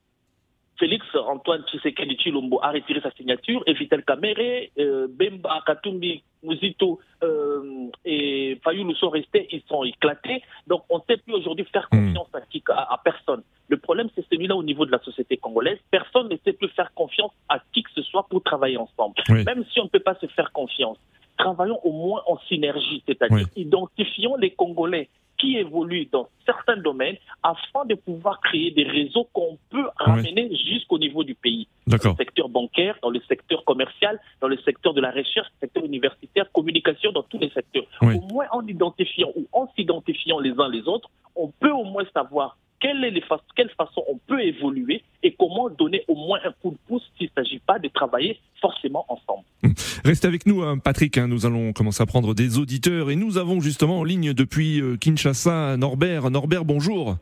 Félix 0.79 1.03
Antoine 1.15 1.63
Tshisekedi 1.63 2.17
Chilombo 2.17 2.59
a 2.61 2.71
retiré 2.71 3.01
sa 3.01 3.11
signature 3.11 3.63
et 3.65 3.73
Vital 3.73 4.03
Kamere, 4.03 4.69
euh, 4.77 5.07
Bemba, 5.09 5.61
Katumbi, 5.65 6.21
Muzito 6.43 6.99
euh, 7.23 7.87
et 8.05 8.59
Fayoulou 8.63 8.93
sont 8.95 9.09
restés, 9.09 9.47
ils 9.51 9.63
sont 9.67 9.83
éclatés. 9.83 10.43
Donc 10.67 10.83
on 10.89 10.97
ne 10.97 11.03
sait 11.09 11.17
plus 11.17 11.33
aujourd'hui 11.33 11.65
faire 11.73 11.87
Hmm. 11.91 12.07
confiance 12.13 12.27
à, 12.33 12.41
qui- 12.41 12.63
à- 12.69 12.93
à 12.93 12.97
personne. 13.03 13.41
Le 13.69 13.77
problème 13.77 14.09
c'est 14.15 14.25
celui-là 14.29 14.55
au 14.55 14.63
niveau 14.63 14.85
de 14.85 14.91
la 14.91 14.99
société 14.99 15.37
congolaise. 15.37 15.79
Personne 15.89 16.29
ne 16.29 16.37
sait 16.45 16.53
plus 16.53 16.69
faire 16.69 16.93
confiance 16.93 17.31
à 17.49 17.59
qui 17.73 17.81
que 17.83 17.89
ce 17.95 18.03
soit 18.03 18.27
pour 18.29 18.43
travailler 18.43 18.77
ensemble. 18.77 19.15
Oui. 19.29 19.43
Même 19.45 19.65
si 19.71 19.79
on 19.79 19.85
ne 19.85 19.89
peut 19.89 19.99
pas 19.99 20.15
se 20.15 20.27
faire 20.27 20.51
confiance, 20.51 20.97
travaillons 21.37 21.79
au 21.83 21.91
moins 21.91 22.21
en 22.27 22.37
synergie, 22.47 23.01
c'est-à-dire 23.07 23.47
identifions 23.55 24.35
les 24.37 24.51
Congolais 24.51 25.09
qui 25.37 25.57
évoluent 25.57 26.07
dans 26.11 26.27
certains 26.45 26.77
domaines 26.77 27.17
afin 27.43 27.85
de 27.85 27.95
pouvoir 27.95 28.39
créer 28.41 28.71
des 28.71 28.83
réseaux 28.83 29.27
qu'on 29.33 29.57
peut 29.69 29.87
ramener 29.97 30.49
jusqu'au 30.55 30.97
niveau 30.97 31.23
du 31.23 31.35
pays. 31.35 31.67
Dans 31.85 31.97
le 32.03 32.15
secteur 32.15 32.49
bancaire, 32.49 32.97
dans 33.01 33.09
le 33.09 33.21
secteur 33.27 33.63
commercial, 33.65 34.19
dans 34.41 34.47
le 34.47 34.57
secteur 34.57 34.93
de 34.93 35.01
la 35.01 35.11
recherche, 35.11 35.47
secteur 35.59 35.85
universitaire, 35.85 36.51
communication, 36.51 37.11
dans 37.11 37.23
tous 37.23 37.39
les 37.39 37.49
secteurs. 37.49 37.85
Oui. 38.01 38.15
Au 38.15 38.33
moins 38.33 38.45
en 38.51 38.65
identifiant 38.65 39.29
ou 39.35 39.47
en 39.53 39.67
s'identifiant 39.75 40.39
les 40.39 40.51
uns 40.59 40.69
les 40.69 40.87
autres, 40.87 41.09
on 41.35 41.49
peut 41.49 41.71
au 41.71 41.83
moins 41.83 42.05
savoir 42.13 42.57
quelle, 42.79 43.03
est 43.03 43.11
les 43.11 43.21
fa- 43.21 43.41
quelle 43.55 43.69
façon 43.71 44.03
on 44.09 44.17
peut 44.27 44.41
évoluer 44.41 45.01
et 45.23 45.35
comment 45.37 45.69
donner 45.69 46.03
au 46.07 46.15
moins 46.15 46.39
un 46.45 46.51
coup 46.61 46.71
de 46.71 46.77
pouce 46.87 47.03
s'il 47.17 47.27
ne 47.35 47.43
s'agit 47.43 47.59
pas 47.59 47.79
de 47.79 47.87
travailler 47.87 48.39
forcément 48.61 49.05
ensemble. 49.09 49.43
Restez 50.05 50.27
avec 50.27 50.45
nous, 50.45 50.61
hein, 50.63 50.77
Patrick. 50.77 51.17
hein, 51.17 51.27
nous 51.27 51.45
allons 51.45 51.73
commencer 51.73 52.01
à 52.03 52.05
prendre 52.05 52.33
des 52.33 52.57
auditeurs 52.59 53.09
et 53.11 53.15
nous 53.15 53.37
avons 53.37 53.59
justement 53.59 53.99
en 53.99 54.03
ligne 54.03 54.33
depuis 54.33 54.79
euh, 54.81 54.95
Kinshasa 54.97 55.75
Norbert. 55.77 56.29
Norbert, 56.29 56.65
bonjour. 56.65 57.17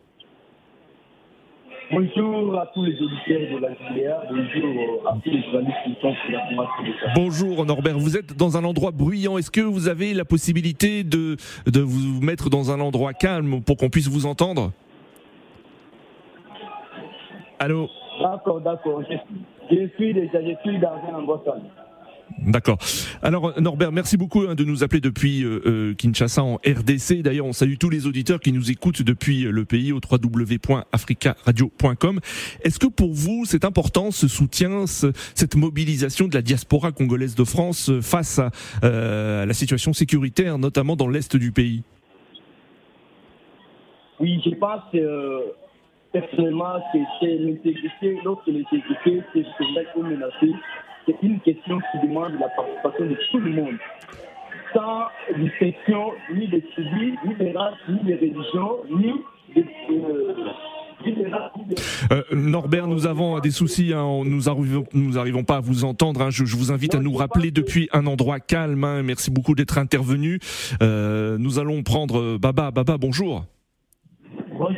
Bonjour 1.92 2.60
à 2.60 2.66
tous 2.74 2.84
les 2.84 2.94
auditeurs 3.00 3.60
de 3.60 3.62
la 3.62 3.70
JDA, 3.76 4.24
bonjour 4.32 5.08
à 5.08 5.18
tous 5.24 5.30
les 5.30 5.44
journalistes 5.44 5.78
qui 5.86 5.92
sont 6.02 6.16
sur 6.26 6.32
la 6.32 6.40
formation 6.48 6.84
de 6.84 6.94
ça. 7.00 7.12
Bonjour 7.16 7.64
Norbert, 7.66 8.00
vous 8.00 8.18
êtes 8.18 8.36
dans 8.36 8.58
un 8.58 8.64
endroit 8.64 8.90
bruyant. 8.90 9.38
Est-ce 9.38 9.52
que 9.52 9.62
vous 9.62 9.88
avez 9.88 10.16
la 10.16 10.26
possibilité 10.26 11.04
de, 11.04 11.38
de 11.68 11.80
vous 11.82 12.22
mettre 12.22 12.50
dans 12.50 12.72
un 12.72 12.80
endroit 12.80 13.14
calme 13.14 13.62
pour 13.62 13.78
qu'on 13.78 13.90
puisse 13.92 14.08
vous 14.08 14.26
entendre? 14.26 14.72
Allô 17.60 17.90
D'accord, 18.22 18.62
d'accord. 18.62 19.02
Je, 19.10 19.16
je 19.76 19.88
suis 19.96 20.14
déjà, 20.14 20.42
je 20.42 20.54
suis 20.64 20.80
dans 20.80 20.94
un. 20.94 21.26
D'accord. 22.48 22.78
Alors 23.22 23.54
Norbert, 23.62 23.92
merci 23.92 24.18
beaucoup 24.18 24.42
hein, 24.42 24.56
de 24.56 24.64
nous 24.64 24.84
appeler 24.84 25.00
depuis 25.00 25.44
euh, 25.44 25.62
euh, 25.66 25.94
Kinshasa 25.94 26.44
en 26.44 26.56
RDC. 26.56 27.22
D'ailleurs, 27.22 27.46
on 27.46 27.54
salue 27.54 27.76
tous 27.80 27.90
les 27.92 28.08
auditeurs 28.08 28.40
qui 28.40 28.52
nous 28.52 28.72
écoutent 28.72 29.04
depuis 29.04 29.44
le 29.44 29.64
pays 29.64 29.92
au 29.94 30.00
www.africaradio.com. 30.12 32.20
Est-ce 32.64 32.80
que 32.80 32.88
pour 32.88 33.14
vous, 33.14 33.46
c'est 33.46 33.64
important 33.64 34.10
ce 34.12 34.28
soutien, 34.28 34.88
ce- 34.88 35.12
cette 35.36 35.56
mobilisation 35.56 36.28
de 36.28 36.34
la 36.36 36.42
diaspora 36.42 36.92
congolaise 36.92 37.36
de 37.36 37.44
France 37.44 37.90
euh, 37.92 38.02
face 38.02 38.40
à 38.40 38.50
euh, 38.84 39.46
la 39.46 39.54
situation 39.54 39.94
sécuritaire, 39.94 40.58
notamment 40.58 40.96
dans 40.96 41.08
l'est 41.08 41.36
du 41.36 41.52
pays? 41.52 41.84
Oui, 44.20 44.42
je 44.44 44.50
pense 44.56 44.82
euh, 44.96 45.42
personnellement 46.20 46.76
c'est 47.20 47.36
l'intégrité, 47.46 48.18
lorsque 48.24 48.48
l'intégrité 48.48 49.22
se 49.34 49.64
met 49.74 49.86
ou 49.98 50.04
menacée, 50.04 50.54
c'est 51.06 51.16
une 51.22 51.40
question 51.42 51.80
qui 51.92 52.08
demande 52.08 52.34
la 52.40 52.48
participation 52.50 53.06
de 53.06 53.18
tout 53.32 53.40
le 53.40 53.52
monde. 53.52 53.78
Sans 54.74 55.04
distinction 55.38 56.12
ni 56.34 56.48
de 56.48 56.62
civils, 56.74 57.16
ni 57.26 57.36
de 57.36 57.58
race, 57.58 57.76
ni 57.90 58.00
de 58.12 58.16
religion, 58.16 58.70
ni 58.90 59.14
de. 59.56 59.62
euh, 59.92 60.34
Euh, 62.12 62.24
Norbert, 62.32 62.88
nous 62.88 63.06
avons 63.06 63.40
des 63.40 63.52
soucis, 63.52 63.94
hein, 63.94 64.22
nous 64.26 64.50
arrivons, 64.50 64.86
nous 64.94 65.18
arrivons 65.20 65.44
pas 65.44 65.58
à 65.58 65.60
vous 65.60 65.84
entendre. 65.86 66.22
hein. 66.22 66.30
Je, 66.32 66.46
je 66.46 66.56
vous 66.56 66.72
invite 66.72 66.96
à 66.96 67.00
nous 67.00 67.14
rappeler 67.14 67.52
depuis 67.52 67.90
un 67.94 68.08
endroit 68.08 68.40
calme. 68.40 68.84
hein. 68.84 69.04
Merci 69.04 69.30
beaucoup 69.32 69.54
d'être 69.56 69.78
intervenu. 69.78 70.40
Euh, 70.82 71.38
nous 71.38 71.60
allons 71.60 71.84
prendre 71.84 72.20
euh, 72.20 72.38
Baba. 72.40 72.72
Baba, 72.72 72.98
bonjour. 72.98 73.46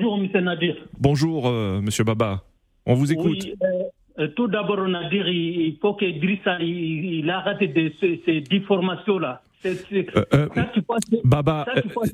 Bonjour, 0.08 0.24
M. 0.34 0.44
Nadir. 0.46 0.76
Bonjour, 0.98 1.48
euh, 1.50 1.82
Monsieur 1.82 2.06
Baba. 2.06 2.44
On 2.86 2.94
vous 2.94 3.12
écoute. 3.12 3.40
Oui, 3.44 3.54
euh, 3.62 4.24
euh, 4.24 4.28
tout 4.38 4.48
d'abord, 4.48 4.88
Nadir, 4.88 5.28
il, 5.28 5.68
il 5.68 5.78
faut 5.82 5.96
que 5.96 6.06
Drissa 6.22 6.62
il, 6.62 7.16
il 7.20 7.30
arrête 7.30 7.60
de 7.60 7.92
ces, 8.00 8.22
ces 8.26 8.40
déformations-là. 8.40 9.42
Euh, 9.66 10.48
Baba, 11.26 11.66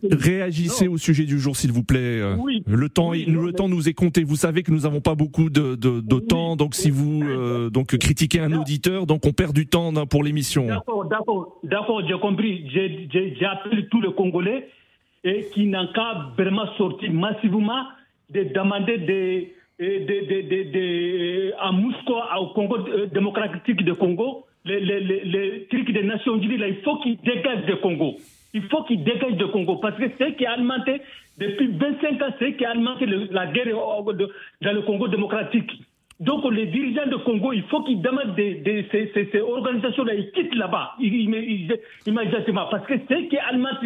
réagissez 0.09 0.87
Non. 0.87 0.93
au 0.93 0.97
sujet 0.97 1.25
du 1.25 1.37
jour, 1.37 1.55
s'il 1.55 1.71
vous 1.71 1.83
plaît. 1.83 2.19
Oui. 2.39 2.63
Le 2.65 2.89
temps, 2.89 3.09
Oui, 3.09 3.25
le 3.27 3.51
temps 3.51 3.69
nous 3.69 3.87
est 3.87 3.93
compté. 3.93 4.23
Vous 4.23 4.37
savez 4.37 4.63
que 4.63 4.71
nous 4.71 4.81
n'avons 4.81 5.01
pas 5.01 5.13
beaucoup 5.13 5.51
de, 5.51 5.75
de, 5.75 5.99
de 6.01 6.15
Oui. 6.15 6.25
temps, 6.25 6.55
donc 6.55 6.73
si 6.73 6.89
vous 6.89 7.21
euh, 7.23 7.69
donc 7.69 7.95
critiquez 7.97 8.39
un 8.39 8.53
auditeur, 8.53 9.05
donc 9.05 9.27
on 9.27 9.33
perd 9.33 9.53
du 9.53 9.67
temps 9.67 9.95
hein, 9.95 10.05
pour 10.07 10.23
l'émission. 10.23 10.65
D'accord, 10.65 11.05
d'accord, 11.05 11.59
d'accord, 11.63 12.01
j'ai 12.07 12.17
compris. 12.19 12.65
Appelé 13.45 13.87
tous 13.91 14.01
les 14.01 14.11
Congolais 14.13 14.67
et 15.23 15.45
qui 15.53 15.65
n'ont 15.67 15.87
qu'à 15.87 16.27
vraiment 16.37 16.67
sortir 16.77 17.11
massivement 17.11 17.83
de 18.29 18.43
demander 18.43 18.97
des, 18.97 19.53
des, 19.79 19.99
des, 20.25 20.63
des- 20.65 21.51
à 21.59 21.71
Moscou, 21.71 22.13
au 22.39 22.47
Congo 22.47 22.77
euh, 22.87 23.05
démocratique 23.07 23.83
de 23.83 23.93
Congo, 23.93 24.45
les, 24.65 24.79
les, 24.79 24.99
les, 25.01 25.23
les 25.25 25.65
trucs 25.69 25.91
des 25.91 26.03
Nations 26.03 26.37
Unies, 26.37 26.57
là, 26.57 26.67
il 26.67 26.77
faut 26.77 26.97
qu'ils 26.97 27.17
dégagent 27.21 27.65
du 27.65 27.75
Congo. 27.77 28.15
Il 28.53 28.63
faut 28.63 28.83
qu'ils 28.83 29.03
dégagent 29.03 29.35
du 29.37 29.47
Congo 29.47 29.77
parce 29.77 29.97
que 29.97 30.03
c'est 30.17 30.29
ce 30.29 30.33
qui 30.33 30.45
a 30.45 30.53
alimenté, 30.53 31.01
depuis 31.37 31.67
25 31.67 32.21
ans, 32.21 32.33
c'est 32.39 32.51
ce 32.51 32.55
qui 32.57 32.65
a 32.65 32.71
alimenté 32.71 33.05
la 33.05 33.47
guerre 33.47 33.65
de- 34.13 34.29
dans 34.61 34.71
le 34.73 34.81
Congo 34.83 35.07
démocratique. 35.07 35.71
Donc 36.19 36.49
les 36.51 36.67
dirigeants 36.67 37.07
de 37.09 37.15
Congo, 37.17 37.51
il 37.53 37.63
faut 37.63 37.81
qu'ils 37.83 38.01
demandent 38.01 38.35
des, 38.35 38.53
des- 38.55 38.85
ces, 38.91 39.11
ces- 39.31 39.41
organisations-là, 39.41 40.13
ils 40.13 40.31
quittent 40.31 40.55
là-bas 40.55 40.91
immédiatement. 40.99 42.65
Parce 42.69 42.85
que 42.85 42.93
c'est 43.09 43.27
qui 43.27 43.37
alimente, 43.37 43.79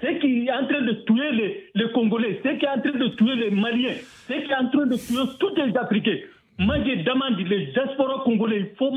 c'est 0.00 0.18
qui 0.18 0.46
est 0.46 0.52
en 0.52 0.66
train 0.66 0.82
de 0.82 0.92
tuer 1.04 1.62
les, 1.74 1.92
Congolais, 1.92 2.40
c'est 2.42 2.58
qui 2.58 2.64
est 2.64 2.68
en 2.68 2.80
train 2.80 2.98
de 2.98 3.08
tuer 3.08 3.34
les 3.36 3.50
Maliens, 3.50 3.94
c'est 4.26 4.42
qui 4.44 4.50
est 4.50 4.56
en 4.56 4.68
train 4.68 4.86
de 4.86 4.96
tuer 4.96 5.22
tous 5.38 5.54
les 5.56 5.76
Africains. 5.76 6.18
Moi, 6.58 6.76
je 6.84 7.02
demande 7.02 7.38
les 7.38 7.66
diasporas 7.66 8.22
congolais, 8.24 8.60
il 8.60 8.76
faut 8.76 8.92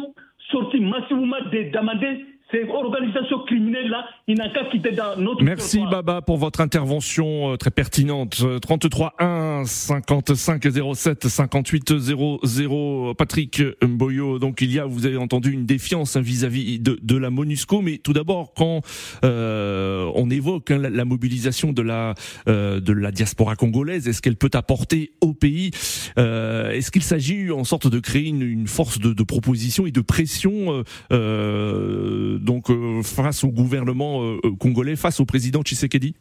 sortir 0.52 0.82
massivement 0.82 1.38
de 1.52 1.72
demander 1.72 2.26
ces 2.54 2.70
organisations 2.70 3.40
criminelles-là, 3.46 4.06
ils 4.28 4.38
n'ont 4.38 4.50
qu'à 4.54 4.66
quitter 4.66 4.92
dans 4.92 5.18
notre 5.18 5.44
Merci 5.44 5.78
territoire. 5.78 6.04
Baba 6.04 6.22
pour 6.22 6.38
votre 6.38 6.62
intervention 6.62 7.54
euh, 7.54 7.58
très 7.58 7.72
pertinente. 7.72 8.42
Euh, 8.44 8.60
33 8.60 9.16
1 9.20 9.64
55 9.66 10.64
07 10.94 11.28
58 11.28 11.98
00. 11.98 13.14
Patrick 13.16 13.62
Mboyo. 13.82 14.40
Donc 14.40 14.62
il 14.62 14.72
y 14.72 14.80
a, 14.80 14.86
vous 14.86 15.06
avez 15.06 15.18
entendu, 15.18 15.52
une 15.52 15.66
défiance 15.66 16.16
hein, 16.16 16.22
vis-à-vis 16.22 16.80
de, 16.80 17.00
de 17.02 17.18
la 17.18 17.30
MONUSCO. 17.30 17.82
Mais 17.82 17.98
tout 17.98 18.14
d'abord, 18.14 18.54
quand 18.56 18.82
euh, 19.24 20.10
on 20.16 20.30
évoque 20.30 20.72
hein, 20.72 20.78
la, 20.78 20.90
la 20.90 21.06
mobilisation 21.06 21.74
de 21.74 21.82
la 21.82 22.14
euh, 22.48 22.80
de 22.80 22.94
la 22.94 23.12
diaspora 23.12 23.56
congolaise, 23.56 24.08
est-ce 24.08 24.22
qu'elle 24.22 24.36
peut 24.36 24.52
apporter 24.54 25.14
au 25.22 25.34
pays 25.34 25.72
euh, 26.20 26.72
Est-ce 26.72 26.92
qu'il 26.92 27.04
s'agit 27.04 27.52
en 27.52 27.64
sorte 27.64 27.88
de 27.88 28.00
créer 28.00 28.28
une, 28.28 28.42
une 28.42 28.68
force 28.68 29.00
de, 29.00 29.14
de 29.14 29.24
proposition 29.24 29.88
et 29.88 29.92
de 29.92 30.02
pression 30.02 30.52
euh, 30.72 30.84
euh, 31.12 32.40
donc 32.44 32.70
euh, 32.70 33.02
face 33.02 33.44
au 33.44 33.50
gouvernement 33.50 34.22
euh, 34.22 34.40
euh, 34.44 34.52
congolais, 34.60 34.96
face 34.96 35.20
au 35.20 35.26
président 35.26 35.62
Tshisekedi 35.62 36.16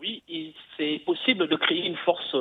Oui, 0.00 0.22
c'est 0.76 1.00
possible 1.04 1.46
de 1.48 1.56
créer 1.56 1.86
une 1.86 1.96
force 1.96 2.34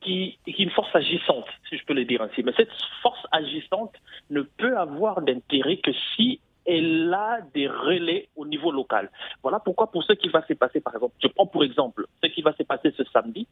qui, 0.00 0.38
une 0.46 0.70
force 0.70 0.94
agissante, 0.94 1.46
si 1.68 1.78
je 1.78 1.84
peux 1.84 1.94
le 1.94 2.04
dire 2.04 2.20
ainsi. 2.20 2.42
Mais 2.42 2.52
cette 2.56 2.72
force 3.00 3.24
agissante 3.30 3.94
ne 4.30 4.42
peut 4.42 4.76
avoir 4.76 5.22
d'intérêt 5.22 5.78
que 5.78 5.92
si 6.14 6.40
elle 6.66 7.12
a 7.12 7.40
des 7.54 7.68
relais 7.68 8.28
au 8.36 8.46
niveau 8.46 8.70
local. 8.70 9.10
Voilà 9.42 9.60
pourquoi 9.60 9.90
pour 9.90 10.02
ce 10.04 10.12
qui 10.12 10.28
va 10.28 10.44
se 10.46 10.54
passer, 10.54 10.80
par 10.80 10.94
exemple, 10.94 11.14
je 11.22 11.28
prends 11.28 11.46
pour 11.46 11.64
exemple 11.64 12.06
ce 12.22 12.28
qui 12.28 12.42
va 12.42 12.52
se 12.54 12.62
passer 12.62 12.92
ce 12.96 13.04
samedi. 13.04 13.46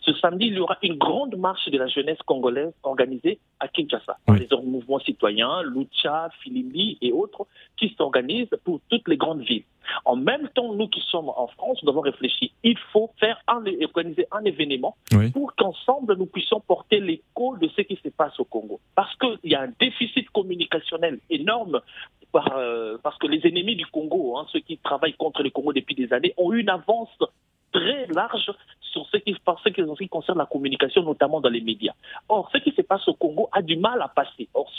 Ce 0.00 0.12
samedi, 0.14 0.46
il 0.46 0.54
y 0.54 0.58
aura 0.58 0.78
une 0.82 0.96
grande 0.96 1.36
marche 1.36 1.68
de 1.68 1.78
la 1.78 1.86
jeunesse 1.86 2.18
congolaise 2.26 2.72
organisée 2.82 3.38
à 3.60 3.68
Kinshasa 3.68 4.18
les 4.34 4.48
mouvements 4.62 4.98
citoyens, 5.00 5.62
Lucha, 5.62 6.28
Filimbi 6.40 6.98
et 7.00 7.12
autres 7.12 7.46
qui 7.76 7.94
s'organisent 7.96 8.56
pour 8.64 8.80
toutes 8.88 9.08
les 9.08 9.16
grandes 9.16 9.42
villes. 9.42 9.64
En 10.04 10.16
même 10.16 10.48
temps, 10.54 10.72
nous 10.74 10.88
qui 10.88 11.00
sommes 11.00 11.30
en 11.30 11.46
France, 11.46 11.82
nous 11.82 11.88
avons 11.88 12.02
réfléchi. 12.02 12.52
Il 12.62 12.78
faut 12.92 13.10
faire 13.18 13.40
un, 13.48 13.64
organiser 13.82 14.26
un 14.32 14.44
événement 14.44 14.96
pour 15.32 15.54
qu'ensemble 15.54 16.16
nous 16.16 16.26
puissions 16.26 16.60
porter 16.60 17.00
l'écho 17.00 17.56
de 17.56 17.68
ce 17.68 17.80
qui 17.82 17.98
se 18.02 18.08
passe 18.10 18.38
au 18.38 18.44
Congo. 18.44 18.80
Parce 18.94 19.14
qu'il 19.16 19.50
y 19.50 19.54
a 19.54 19.62
un 19.62 19.72
déficit 19.80 20.28
communicationnel 20.30 21.20
énorme 21.30 21.80
par, 22.32 22.56
euh, 22.56 22.98
parce 23.02 23.16
que 23.18 23.26
les 23.26 23.46
ennemis 23.46 23.76
du 23.76 23.86
Congo, 23.86 24.36
hein, 24.36 24.46
ceux 24.52 24.60
qui 24.60 24.76
travaillent 24.78 25.14
contre 25.14 25.42
le 25.42 25.50
Congo 25.50 25.72
depuis 25.72 25.94
des 25.94 26.12
années, 26.12 26.34
ont 26.36 26.52
eu 26.52 26.60
une 26.60 26.70
avance 26.70 27.16
très 27.72 28.06
large 28.08 28.52
sur 28.80 29.06
ce 29.06 29.16
qui, 29.16 29.34
ce 29.34 29.68
qui 29.70 30.08
concerne 30.08 30.38
la 30.38 30.46
communication, 30.46 31.02
notamment 31.02 31.40
dans 31.40 31.48
les 31.48 31.60
médias. 31.60 31.94
Or, 32.28 32.50
ce 32.52 32.58
qui 32.58 32.72
se 32.72 32.82
passe 32.82 33.08
au 33.08 33.14
Congo 33.14 33.48
a 33.52 33.62
du 33.62 33.76
mal 33.76 34.00
à 34.02 34.08
passer. 34.08 34.48
Or, 34.54 34.70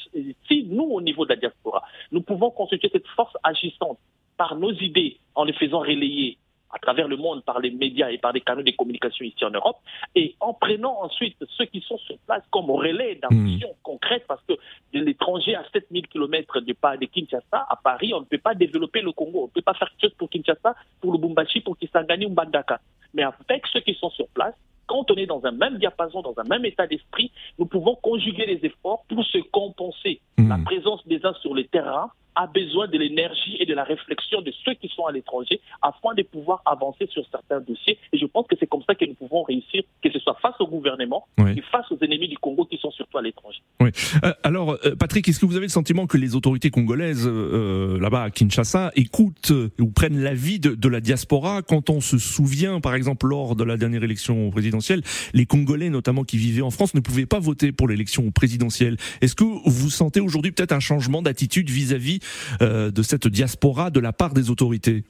si 0.47 0.63
nous, 0.69 0.83
au 0.83 1.01
niveau 1.01 1.25
de 1.25 1.31
la 1.31 1.35
diaspora, 1.35 1.83
nous 2.11 2.21
pouvons 2.21 2.51
constituer 2.51 2.89
cette 2.91 3.07
force 3.07 3.35
agissante 3.43 3.97
par 4.37 4.55
nos 4.55 4.71
idées 4.71 5.17
en 5.35 5.43
les 5.43 5.53
faisant 5.53 5.79
relayer 5.79 6.37
à 6.75 6.79
travers 6.79 7.07
le 7.07 7.15
monde 7.15 7.43
par 7.43 7.59
les 7.59 7.71
médias 7.71 8.09
et 8.09 8.17
par 8.17 8.33
des 8.33 8.41
canaux 8.41 8.61
de 8.61 8.71
communication 8.71 9.23
ici 9.23 9.45
en 9.45 9.51
Europe, 9.51 9.77
et 10.13 10.35
en 10.41 10.53
prenant 10.53 11.01
ensuite 11.01 11.37
ceux 11.57 11.65
qui 11.65 11.79
sont 11.81 11.97
sur 11.99 12.17
place 12.27 12.43
comme 12.51 12.69
relais 12.69 13.15
d'action 13.15 13.69
mmh. 13.69 13.81
concrète, 13.81 14.25
parce 14.27 14.41
que 14.47 14.53
de 14.93 14.99
l'étranger 14.99 15.55
à 15.55 15.63
7000 15.71 16.07
km 16.07 16.59
de, 16.59 16.65
de 16.65 17.05
Kinshasa, 17.05 17.65
à 17.69 17.79
Paris, 17.81 18.13
on 18.13 18.19
ne 18.19 18.25
peut 18.25 18.37
pas 18.37 18.53
développer 18.53 19.01
le 19.01 19.13
Congo, 19.13 19.43
on 19.43 19.45
ne 19.45 19.51
peut 19.51 19.61
pas 19.61 19.73
faire 19.73 19.89
quelque 19.89 20.09
chose 20.09 20.17
pour 20.17 20.29
Kinshasa, 20.29 20.75
pour 20.99 21.13
le 21.13 21.17
Bumbashi, 21.17 21.61
pour 21.61 21.77
Kisangani 21.77 22.25
ou 22.25 22.31
Mbandaka. 22.31 22.81
Mais 23.13 23.23
avec 23.23 23.65
ceux 23.71 23.79
qui 23.79 23.93
sont 23.93 24.09
sur 24.09 24.27
place, 24.27 24.55
quand 24.87 25.09
on 25.09 25.15
est 25.15 25.25
dans 25.25 25.43
un 25.45 25.51
même 25.51 25.77
diapason, 25.77 26.21
dans 26.21 26.35
un 26.37 26.43
même 26.43 26.65
état 26.65 26.85
d'esprit, 26.85 27.31
nous 27.57 27.65
pouvons 27.65 27.95
conjuguer 27.95 28.45
les 28.45 28.65
efforts 28.65 29.03
pour 29.07 29.23
se 29.23 29.37
compenser 29.49 30.19
mmh. 30.37 30.49
la 30.49 30.57
présence 30.57 31.07
des 31.07 31.25
uns 31.25 31.33
sur 31.35 31.53
le 31.53 31.63
terrain 31.63 32.11
a 32.35 32.47
besoin 32.47 32.87
de 32.87 32.97
l'énergie 32.97 33.57
et 33.59 33.65
de 33.65 33.73
la 33.73 33.83
réflexion 33.83 34.41
de 34.41 34.51
ceux 34.63 34.73
qui 34.75 34.89
sont 34.89 35.05
à 35.05 35.11
l'étranger 35.11 35.59
afin 35.81 36.13
de 36.15 36.23
pouvoir 36.23 36.61
avancer 36.65 37.07
sur 37.11 37.23
certains 37.31 37.61
dossiers. 37.61 37.97
Et 38.13 38.17
je 38.17 38.25
pense 38.25 38.47
que 38.47 38.55
c'est 38.59 38.67
comme 38.67 38.83
ça 38.87 38.95
que 38.95 39.05
nous 39.05 39.13
pouvons 39.13 39.43
réussir, 39.43 39.83
que 40.03 40.11
ce 40.11 40.19
soit 40.19 40.37
face 40.41 40.55
au 40.59 40.67
gouvernement 40.67 41.27
et 41.37 41.61
face 41.71 41.91
aux 41.91 41.97
ennemis 42.01 42.27
du 42.27 42.37
Congo 42.37 42.65
qui 42.65 42.77
sont 42.77 42.91
surtout 42.91 43.17
à 43.17 43.21
l'étranger. 43.21 43.59
Oui. 43.81 43.89
Euh, 44.23 44.33
alors, 44.43 44.77
euh, 44.85 44.95
Patrick, 44.95 45.27
est-ce 45.27 45.39
que 45.39 45.45
vous 45.45 45.55
avez 45.55 45.65
le 45.65 45.71
sentiment 45.71 46.07
que 46.07 46.17
les 46.17 46.35
autorités 46.35 46.69
congolaises, 46.69 47.27
euh, 47.27 47.99
là-bas 47.99 48.23
à 48.23 48.29
Kinshasa, 48.29 48.91
écoutent 48.95 49.53
ou 49.79 49.87
prennent 49.87 50.21
l'avis 50.21 50.59
de, 50.59 50.75
de 50.75 50.89
la 50.89 50.99
diaspora 50.99 51.61
quand 51.61 51.89
on 51.89 52.01
se 52.01 52.17
souvient, 52.17 52.79
par 52.79 52.95
exemple, 52.95 53.27
lors 53.27 53.55
de 53.55 53.63
la 53.63 53.77
dernière 53.77 54.03
élection 54.03 54.49
présidentielle, 54.51 55.01
les 55.33 55.45
Congolais, 55.45 55.89
notamment 55.89 56.23
qui 56.23 56.37
vivaient 56.37 56.61
en 56.61 56.71
France, 56.71 56.93
ne 56.93 56.99
pouvaient 56.99 57.25
pas 57.25 57.39
voter 57.39 57.71
pour 57.71 57.87
l'élection 57.87 58.31
présidentielle. 58.31 58.97
Est-ce 59.21 59.35
que 59.35 59.43
vous 59.43 59.89
sentez 59.89 60.19
aujourd'hui 60.19 60.51
peut-être 60.51 60.71
un 60.71 60.79
changement 60.79 61.21
d'attitude 61.21 61.69
vis-à-vis 61.69 62.19
de 62.61 63.01
cette 63.01 63.27
diaspora 63.27 63.89
de 63.89 63.99
la 63.99 64.13
part 64.13 64.33
des 64.33 64.49
autorités 64.49 65.03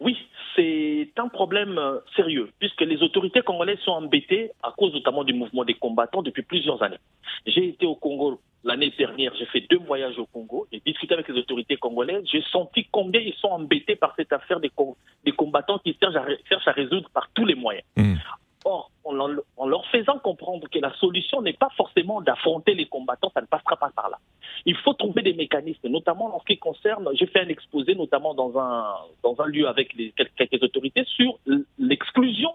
Oui, 0.00 0.16
c'est 0.56 1.12
un 1.16 1.28
problème 1.28 1.78
euh, 1.78 1.98
sérieux, 2.16 2.50
puisque 2.58 2.82
les 2.82 3.02
autorités 3.02 3.40
congolaises 3.42 3.78
sont 3.80 3.92
embêtées 3.92 4.50
à 4.62 4.72
cause 4.76 4.92
notamment 4.92 5.24
du 5.24 5.32
mouvement 5.32 5.64
des 5.64 5.74
combattants 5.74 6.22
depuis 6.22 6.42
plusieurs 6.42 6.82
années. 6.82 6.98
J'ai 7.46 7.68
été 7.68 7.86
au 7.86 7.94
Congo 7.94 8.40
l'année 8.64 8.92
dernière, 8.98 9.32
j'ai 9.38 9.46
fait 9.46 9.64
deux 9.70 9.78
voyages 9.78 10.18
au 10.18 10.26
Congo, 10.26 10.66
j'ai 10.72 10.82
discuté 10.84 11.14
avec 11.14 11.28
les 11.28 11.38
autorités 11.38 11.76
congolaises, 11.76 12.24
j'ai 12.30 12.42
senti 12.52 12.86
combien 12.90 13.20
ils 13.20 13.34
sont 13.34 13.48
embêtés 13.48 13.96
par 13.96 14.14
cette 14.16 14.32
affaire 14.32 14.60
des, 14.60 14.70
combattants 15.32 15.78
qui 15.78 15.96
cherchent 15.98 16.68
à, 16.68 16.72
résoudre 16.72 17.08
par 17.10 17.30
tous 17.34 17.46
les 17.46 17.54
moyens. 17.54 17.84
Mmh. 17.96 18.14
Or, 18.66 18.90
en, 19.04 19.66
leur 19.66 19.86
faisant 19.86 20.18
comprendre 20.18 20.68
que 20.68 20.78
la 20.78 20.92
solution 20.96 21.40
n'est 21.40 21.54
pas 21.54 21.70
forcément 21.76 22.20
d'affronter 22.20 22.74
les 22.74 22.84
combattants, 22.86 23.30
ça 23.32 23.40
ne 23.40 23.46
passera 23.46 23.76
pas 23.76 23.90
par 23.96 24.10
là. 24.10 24.18
Il 24.66 24.76
faut 24.76 24.94
trouver 24.94 25.22
des 25.22 25.34
mécanismes, 25.34 25.88
notamment 25.88 26.34
en 26.34 26.40
ce 26.40 26.44
qui 26.44 26.58
concerne, 26.58 27.08
j'ai 27.14 27.26
fait 27.26 27.40
un 27.40 27.48
exposé 27.48 27.94
notamment 27.94 28.34
dans 28.34 28.58
un, 28.58 28.94
dans 29.22 29.40
un 29.40 29.46
lieu 29.46 29.68
avec 29.68 29.94
les, 29.94 30.12
quelques 30.36 30.62
autorités 30.62 31.04
sur 31.04 31.38
l'exclusion 31.78 32.50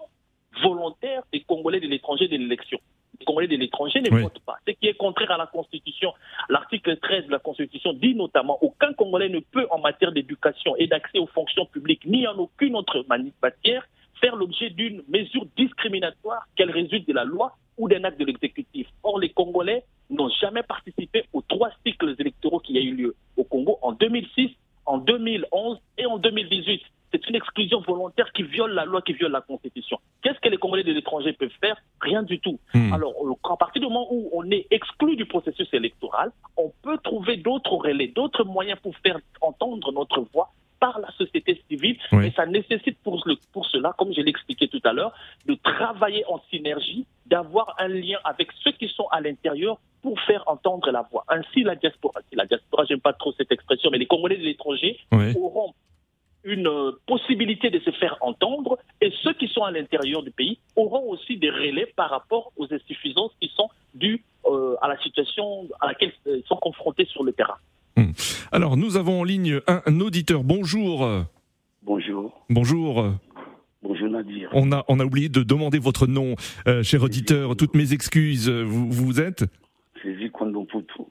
volontaire 0.62 1.22
des 1.32 1.40
Congolais 1.40 1.80
de 1.80 1.86
l'étranger 1.86 2.28
de 2.28 2.36
l'élection. 2.36 2.78
Les 3.18 3.24
Congolais 3.24 3.48
de 3.48 3.56
l'étranger 3.56 4.00
ne 4.00 4.10
votent 4.10 4.42
pas, 4.44 4.56
ce 4.66 4.72
qui 4.72 4.86
est 4.86 4.94
contraire 4.94 5.30
à 5.30 5.36
la 5.36 5.46
Constitution. 5.46 6.12
L'article 6.48 6.96
13 6.98 7.26
de 7.26 7.32
la 7.32 7.38
Constitution 7.38 7.92
dit 7.92 8.14
notamment 8.14 8.58
aucun 8.62 8.92
Congolais 8.94 9.28
ne 9.28 9.40
peut, 9.40 9.66
en 9.70 9.78
matière 9.78 10.12
d'éducation 10.12 10.76
et 10.76 10.86
d'accès 10.86 11.18
aux 11.18 11.26
fonctions 11.26 11.66
publiques, 11.66 12.04
ni 12.06 12.26
en 12.26 12.36
aucune 12.36 12.76
autre 12.76 13.04
matière, 13.08 13.86
faire 14.20 14.36
l'objet 14.36 14.70
d'une 14.70 15.02
mesure 15.08 15.46
discriminatoire 15.56 16.46
qu'elle 16.56 16.70
résulte 16.70 17.06
de 17.06 17.12
la 17.12 17.24
loi 17.24 17.52
ou 17.78 17.88
d'un 17.88 18.04
acte 18.04 18.18
de 18.18 18.24
l'exécutif. 18.24 18.86
Or, 19.02 19.18
les 19.18 19.28
Congolais 19.30 19.84
n'ont 20.10 20.30
jamais 20.40 20.62
participé 20.62 21.24
aux 21.32 21.42
trois 21.42 21.70
cycles 22.06 22.22
électoraux 22.22 22.60
qui 22.60 22.78
a 22.78 22.80
eu 22.80 22.94
lieu 22.94 23.14
au 23.36 23.44
Congo 23.44 23.78
en 23.82 23.92
2006, 23.92 24.50
en 24.86 24.98
2011 24.98 25.78
et 25.98 26.06
en 26.06 26.18
2018. 26.18 26.82
C'est 27.12 27.28
une 27.28 27.36
exclusion 27.36 27.80
volontaire 27.80 28.32
qui 28.32 28.42
viole 28.42 28.72
la 28.72 28.84
loi, 28.84 29.00
qui 29.00 29.12
viole 29.12 29.30
la 29.30 29.40
Constitution. 29.40 29.98
Qu'est-ce 30.22 30.40
que 30.40 30.48
les 30.48 30.56
Congolais 30.56 30.82
de 30.82 30.92
l'étranger 30.92 31.32
peuvent 31.32 31.48
faire? 31.60 31.76
Rien 32.00 32.22
du 32.22 32.40
tout. 32.40 32.58
Hmm. 32.74 32.92
Alors, 32.92 33.14
à 33.50 33.56
partir 33.56 33.80
du 33.80 33.86
moment 33.86 34.08
où 34.10 34.28
on 34.32 34.50
est 34.50 34.66
exclu 34.70 35.16
du 35.16 35.24
processus 35.24 35.68
électoral, 35.72 36.32
on 36.56 36.72
peut 36.82 36.98
trouver 36.98 37.36
d'autres 37.36 37.72
relais, 37.72 38.08
d'autres 38.08 38.44
moyens 38.44 38.78
pour 38.80 38.94
faire 38.98 39.18
entendre 39.40 39.92
notre 39.92 40.26
voix 40.32 40.50
par 40.80 40.98
la 40.98 41.10
société 41.12 41.62
civile. 41.68 41.96
Et 42.22 42.32
ça 42.32 42.44
nécessite 42.44 42.98
pour, 43.02 43.22
le, 43.26 43.36
pour 43.52 43.66
cela, 43.66 43.94
comme 43.96 44.12
je 44.12 44.20
l'ai 44.20 44.30
expliqué 44.30 44.68
tout 44.68 44.80
à 44.84 44.92
l'heure, 44.92 45.12
de 45.46 45.54
travailler 45.54 46.24
en 46.28 46.40
synergie, 46.50 47.06
d'avoir 47.26 47.74
un 47.78 47.88
lien 47.88 48.18
avec 48.24 48.48
ceux 48.62 48.72
qui 48.72 48.88
sont 48.88 49.06
à 49.10 49.20
l'intérieur 49.20 49.78
pour 50.02 50.20
faire 50.20 50.44
entendre 50.46 50.90
la 50.90 51.02
voix. 51.10 51.24
Ainsi, 51.28 51.62
la 51.62 51.74
diaspora, 51.74 52.20
la 52.32 52.46
diaspora, 52.46 52.84
j'aime 52.88 53.00
pas 53.00 53.12
trop 53.12 53.32
cette 53.32 53.50
expression, 53.50 53.90
mais 53.90 53.98
les 53.98 54.06
Congolais 54.06 54.36
de 54.36 54.44
l'étranger 54.44 54.98
auront 55.12 55.74
une 56.44 56.68
euh, 56.68 56.92
possibilité 57.06 57.70
de 57.70 57.80
se 57.80 57.90
faire 57.90 58.16
entendre 58.20 58.78
et 59.00 59.12
ceux 59.22 59.34
qui 59.34 59.48
sont 59.48 59.64
à 59.64 59.72
l'intérieur 59.72 60.22
du 60.22 60.30
pays 60.30 60.58
auront 60.76 61.10
aussi 61.10 61.36
des 61.36 61.50
relais 61.50 61.92
par 61.96 62.08
rapport 62.08 62.52
aux 62.56 62.72
insuffisances 62.72 63.32
qui 63.40 63.50
sont 63.54 63.68
dues 63.94 64.22
euh, 64.46 64.76
à 64.80 64.86
la 64.86 64.96
situation 65.02 65.66
à 65.80 65.88
laquelle 65.88 66.12
ils 66.24 66.44
sont 66.46 66.56
confrontés 66.56 67.04
sur 67.06 67.24
le 67.24 67.32
terrain. 67.32 67.56
Hmm. 67.96 68.12
Alors, 68.52 68.76
nous 68.76 68.96
avons 68.96 69.22
en 69.22 69.24
ligne 69.24 69.60
un, 69.66 70.00
auditeur. 70.00 70.44
Bonjour. 70.44 71.08
Bonjour. 71.82 72.44
Bonjour. 72.48 73.16
On 74.52 74.72
a, 74.72 74.84
on 74.88 75.00
a 75.00 75.04
oublié 75.04 75.28
de 75.28 75.42
demander 75.42 75.78
votre 75.78 76.06
nom, 76.06 76.34
euh, 76.66 76.82
cher 76.82 77.02
auditeur. 77.02 77.56
Toutes 77.56 77.74
mes 77.74 77.92
excuses. 77.92 78.48
Vous, 78.48 78.90
vous 78.90 79.20
êtes 79.20 79.44
C'est 80.02 80.14
Poutou. 80.30 81.08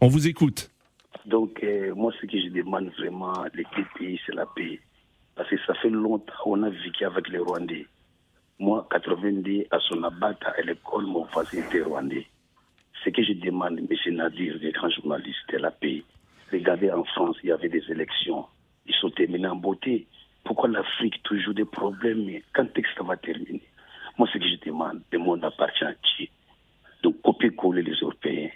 On 0.00 0.08
vous 0.08 0.26
écoute. 0.26 0.70
Donc, 1.26 1.60
euh, 1.64 1.94
moi, 1.94 2.12
ce 2.20 2.26
que 2.26 2.38
je 2.38 2.48
demande 2.48 2.90
vraiment, 2.98 3.32
les 3.54 3.64
pays, 3.98 4.20
c'est 4.24 4.34
la 4.34 4.46
paix. 4.46 4.80
Parce 5.34 5.50
que 5.50 5.56
ça 5.66 5.74
fait 5.74 5.90
longtemps 5.90 6.32
qu'on 6.42 6.62
a 6.62 6.70
vécu 6.70 7.04
avec 7.04 7.28
les 7.28 7.38
Rwandais. 7.38 7.86
Moi, 8.58 8.86
90, 8.90 9.66
à 9.70 9.78
son 9.80 10.02
abat 10.02 10.34
à 10.44 10.62
l'école, 10.62 11.06
mon 11.06 11.24
voisin 11.24 11.58
était 11.58 11.82
Rwandais. 11.82 12.26
Ce 13.04 13.10
que 13.10 13.22
je 13.22 13.32
demande, 13.34 13.78
M. 13.78 14.14
Nadir, 14.14 14.56
les 14.60 14.72
grands 14.72 14.90
journalistes 14.90 15.50
de 15.52 15.58
la 15.58 15.70
paix, 15.70 16.02
regardez 16.50 16.90
en 16.90 17.04
France, 17.04 17.36
il 17.42 17.48
y 17.48 17.52
avait 17.52 17.68
des 17.68 17.82
élections. 17.90 18.46
Ils 18.86 18.94
sont 18.94 19.10
terminés 19.10 19.48
en 19.48 19.56
beauté. 19.56 20.06
Pourquoi 20.46 20.68
l'Afrique 20.68 21.20
toujours 21.24 21.54
des 21.54 21.64
problèmes 21.64 22.24
Quand 22.54 22.64
est-ce 22.64 22.82
que 22.82 22.94
ça 22.96 23.02
va 23.02 23.16
terminer? 23.16 23.60
Moi, 24.16 24.28
ce 24.32 24.38
que 24.38 24.44
je 24.44 24.64
demande, 24.64 25.02
le 25.12 25.18
monde 25.18 25.44
appartient 25.44 25.84
à 25.84 25.92
qui 25.94 26.30
Donc, 27.02 27.20
copier-coller 27.22 27.82
les 27.82 27.96
Européens. 28.00 28.48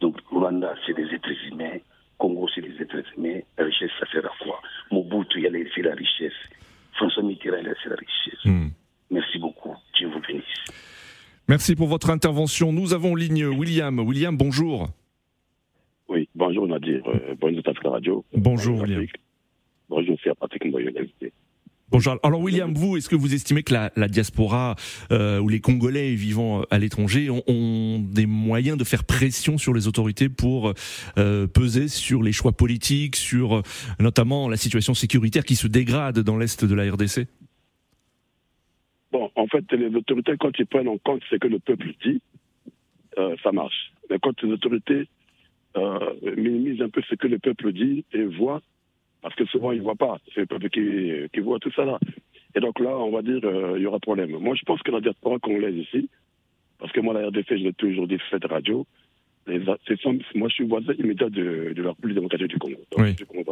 Donc, 0.00 0.16
Rwanda, 0.30 0.74
c'est 0.86 0.94
des 0.94 1.12
êtres 1.12 1.30
humains. 1.50 1.78
Congo, 2.16 2.48
c'est 2.54 2.62
des 2.62 2.80
êtres 2.80 3.02
humains. 3.16 3.40
La 3.58 3.64
richesse, 3.64 3.90
ça 3.98 4.06
sert 4.10 4.24
à 4.24 4.30
quoi? 4.42 4.62
Mobutu, 4.92 5.40
il 5.40 5.46
a 5.46 5.50
laissé 5.50 5.82
la 5.82 5.94
richesse. 5.94 6.32
François 6.94 7.24
Mitterrand, 7.24 7.58
il 7.60 7.66
a 7.66 7.70
laissé 7.70 7.88
la 7.88 7.96
richesse. 7.96 8.44
Hmm. 8.44 8.68
Merci 9.10 9.38
beaucoup. 9.38 9.74
Dieu 9.96 10.08
vous 10.08 10.20
bénisse. 10.20 10.44
Merci 11.48 11.74
pour 11.74 11.88
votre 11.88 12.10
intervention. 12.10 12.72
Nous 12.72 12.94
avons 12.94 13.12
en 13.12 13.16
ligne 13.16 13.46
William. 13.46 13.98
William, 13.98 14.36
bonjour. 14.36 14.88
Oui, 16.08 16.28
bonjour 16.36 16.68
Nadir. 16.68 17.02
Euh, 17.06 17.34
bonjour 17.38 17.62
Tafka 17.64 17.90
Radio. 17.90 18.24
Bonjour, 18.32 18.80
William. 18.80 19.06
Bonjour. 21.90 22.16
Alors 22.24 22.40
William, 22.40 22.74
vous, 22.74 22.96
est-ce 22.96 23.08
que 23.08 23.14
vous 23.14 23.32
estimez 23.32 23.62
que 23.62 23.72
la, 23.72 24.08
diaspora 24.08 24.74
euh, 25.12 25.38
ou 25.38 25.48
les 25.48 25.60
Congolais 25.60 26.14
vivant 26.14 26.62
à 26.70 26.78
l'étranger 26.78 27.30
ont, 27.30 27.98
des 28.00 28.26
moyens 28.26 28.76
de 28.76 28.84
faire 28.84 29.04
pression 29.04 29.56
sur 29.56 29.72
les 29.72 29.86
autorités 29.86 30.28
pour 30.28 30.72
euh, 31.16 31.46
peser 31.46 31.86
sur 31.88 32.22
les 32.22 32.32
choix 32.32 32.52
politiques, 32.52 33.14
sur 33.14 33.62
notamment 34.00 34.48
la 34.48 34.56
situation 34.56 34.94
sécuritaire 34.94 35.44
qui 35.44 35.54
se 35.54 35.68
dégrade 35.68 36.18
dans 36.18 36.36
l'est 36.36 36.64
de 36.64 36.74
la 36.74 36.90
RDC 36.90 37.28
Bon, 39.12 39.30
en 39.34 39.46
fait, 39.46 39.64
les 39.72 39.94
autorités, 39.94 40.36
quand 40.38 40.58
ils 40.58 40.66
prennent 40.66 40.88
en 40.88 40.98
compte 40.98 41.22
ce 41.30 41.36
que 41.36 41.48
le 41.48 41.58
peuple 41.58 41.92
dit, 42.04 42.20
euh, 43.18 43.34
ça 43.42 43.52
marche. 43.52 43.92
Mais 44.10 44.18
quand 44.18 44.42
les 44.42 44.52
autorités 44.52 45.08
euh, 45.76 46.14
minimisent 46.36 46.82
un 46.82 46.90
peu 46.90 47.02
ce 47.08 47.14
que 47.14 47.26
le 47.26 47.38
peuple 47.38 47.72
dit 47.72 48.04
et 48.12 48.24
voit, 48.24 48.60
parce 49.22 49.34
que 49.34 49.44
souvent 49.46 49.72
ils 49.72 49.78
ne 49.78 49.82
voient 49.84 49.94
pas, 49.96 50.18
c'est 50.34 50.40
le 50.40 50.46
peuple 50.46 50.68
qui, 50.70 51.28
qui 51.32 51.40
voit 51.40 51.58
tout 51.58 51.72
ça 51.72 51.84
là. 51.84 51.98
Et 52.54 52.60
donc 52.60 52.80
là, 52.80 52.96
on 52.96 53.10
va 53.10 53.20
dire, 53.22 53.40
euh, 53.44 53.74
il 53.76 53.82
y 53.82 53.86
aura 53.86 53.98
problème. 54.00 54.30
Moi, 54.38 54.54
je 54.54 54.62
pense 54.64 54.80
que 54.82 54.90
la 54.90 55.00
diaspora 55.00 55.38
congolaise 55.38 55.76
ici, 55.76 56.08
parce 56.78 56.90
que 56.90 57.00
moi, 57.00 57.12
la 57.12 57.26
RDC, 57.28 57.44
je 57.50 57.54
l'ai 57.64 57.72
toujours 57.74 58.08
dit, 58.08 58.16
cette 58.30 58.46
radio, 58.46 58.86
les, 59.46 59.58
moi, 59.58 60.48
je 60.48 60.54
suis 60.54 60.64
voisin 60.66 60.94
immédiat 60.94 61.28
de, 61.28 61.72
de 61.74 61.82
la 61.82 61.90
République 61.90 62.14
démocratique 62.16 62.48
du 62.48 62.58
Congo, 62.58 62.76
donc, 62.90 62.98
Oui. 62.98 63.14
du 63.14 63.26
Congo. 63.26 63.44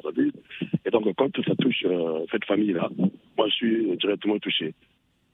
Et 0.87 0.91
donc, 0.91 1.07
quand 1.17 1.31
ça 1.45 1.55
touche 1.57 1.85
euh, 1.85 2.25
cette 2.33 2.45
famille-là, 2.47 2.89
moi, 3.37 3.47
je 3.49 3.55
suis 3.55 3.97
directement 3.99 4.39
touché. 4.39 4.75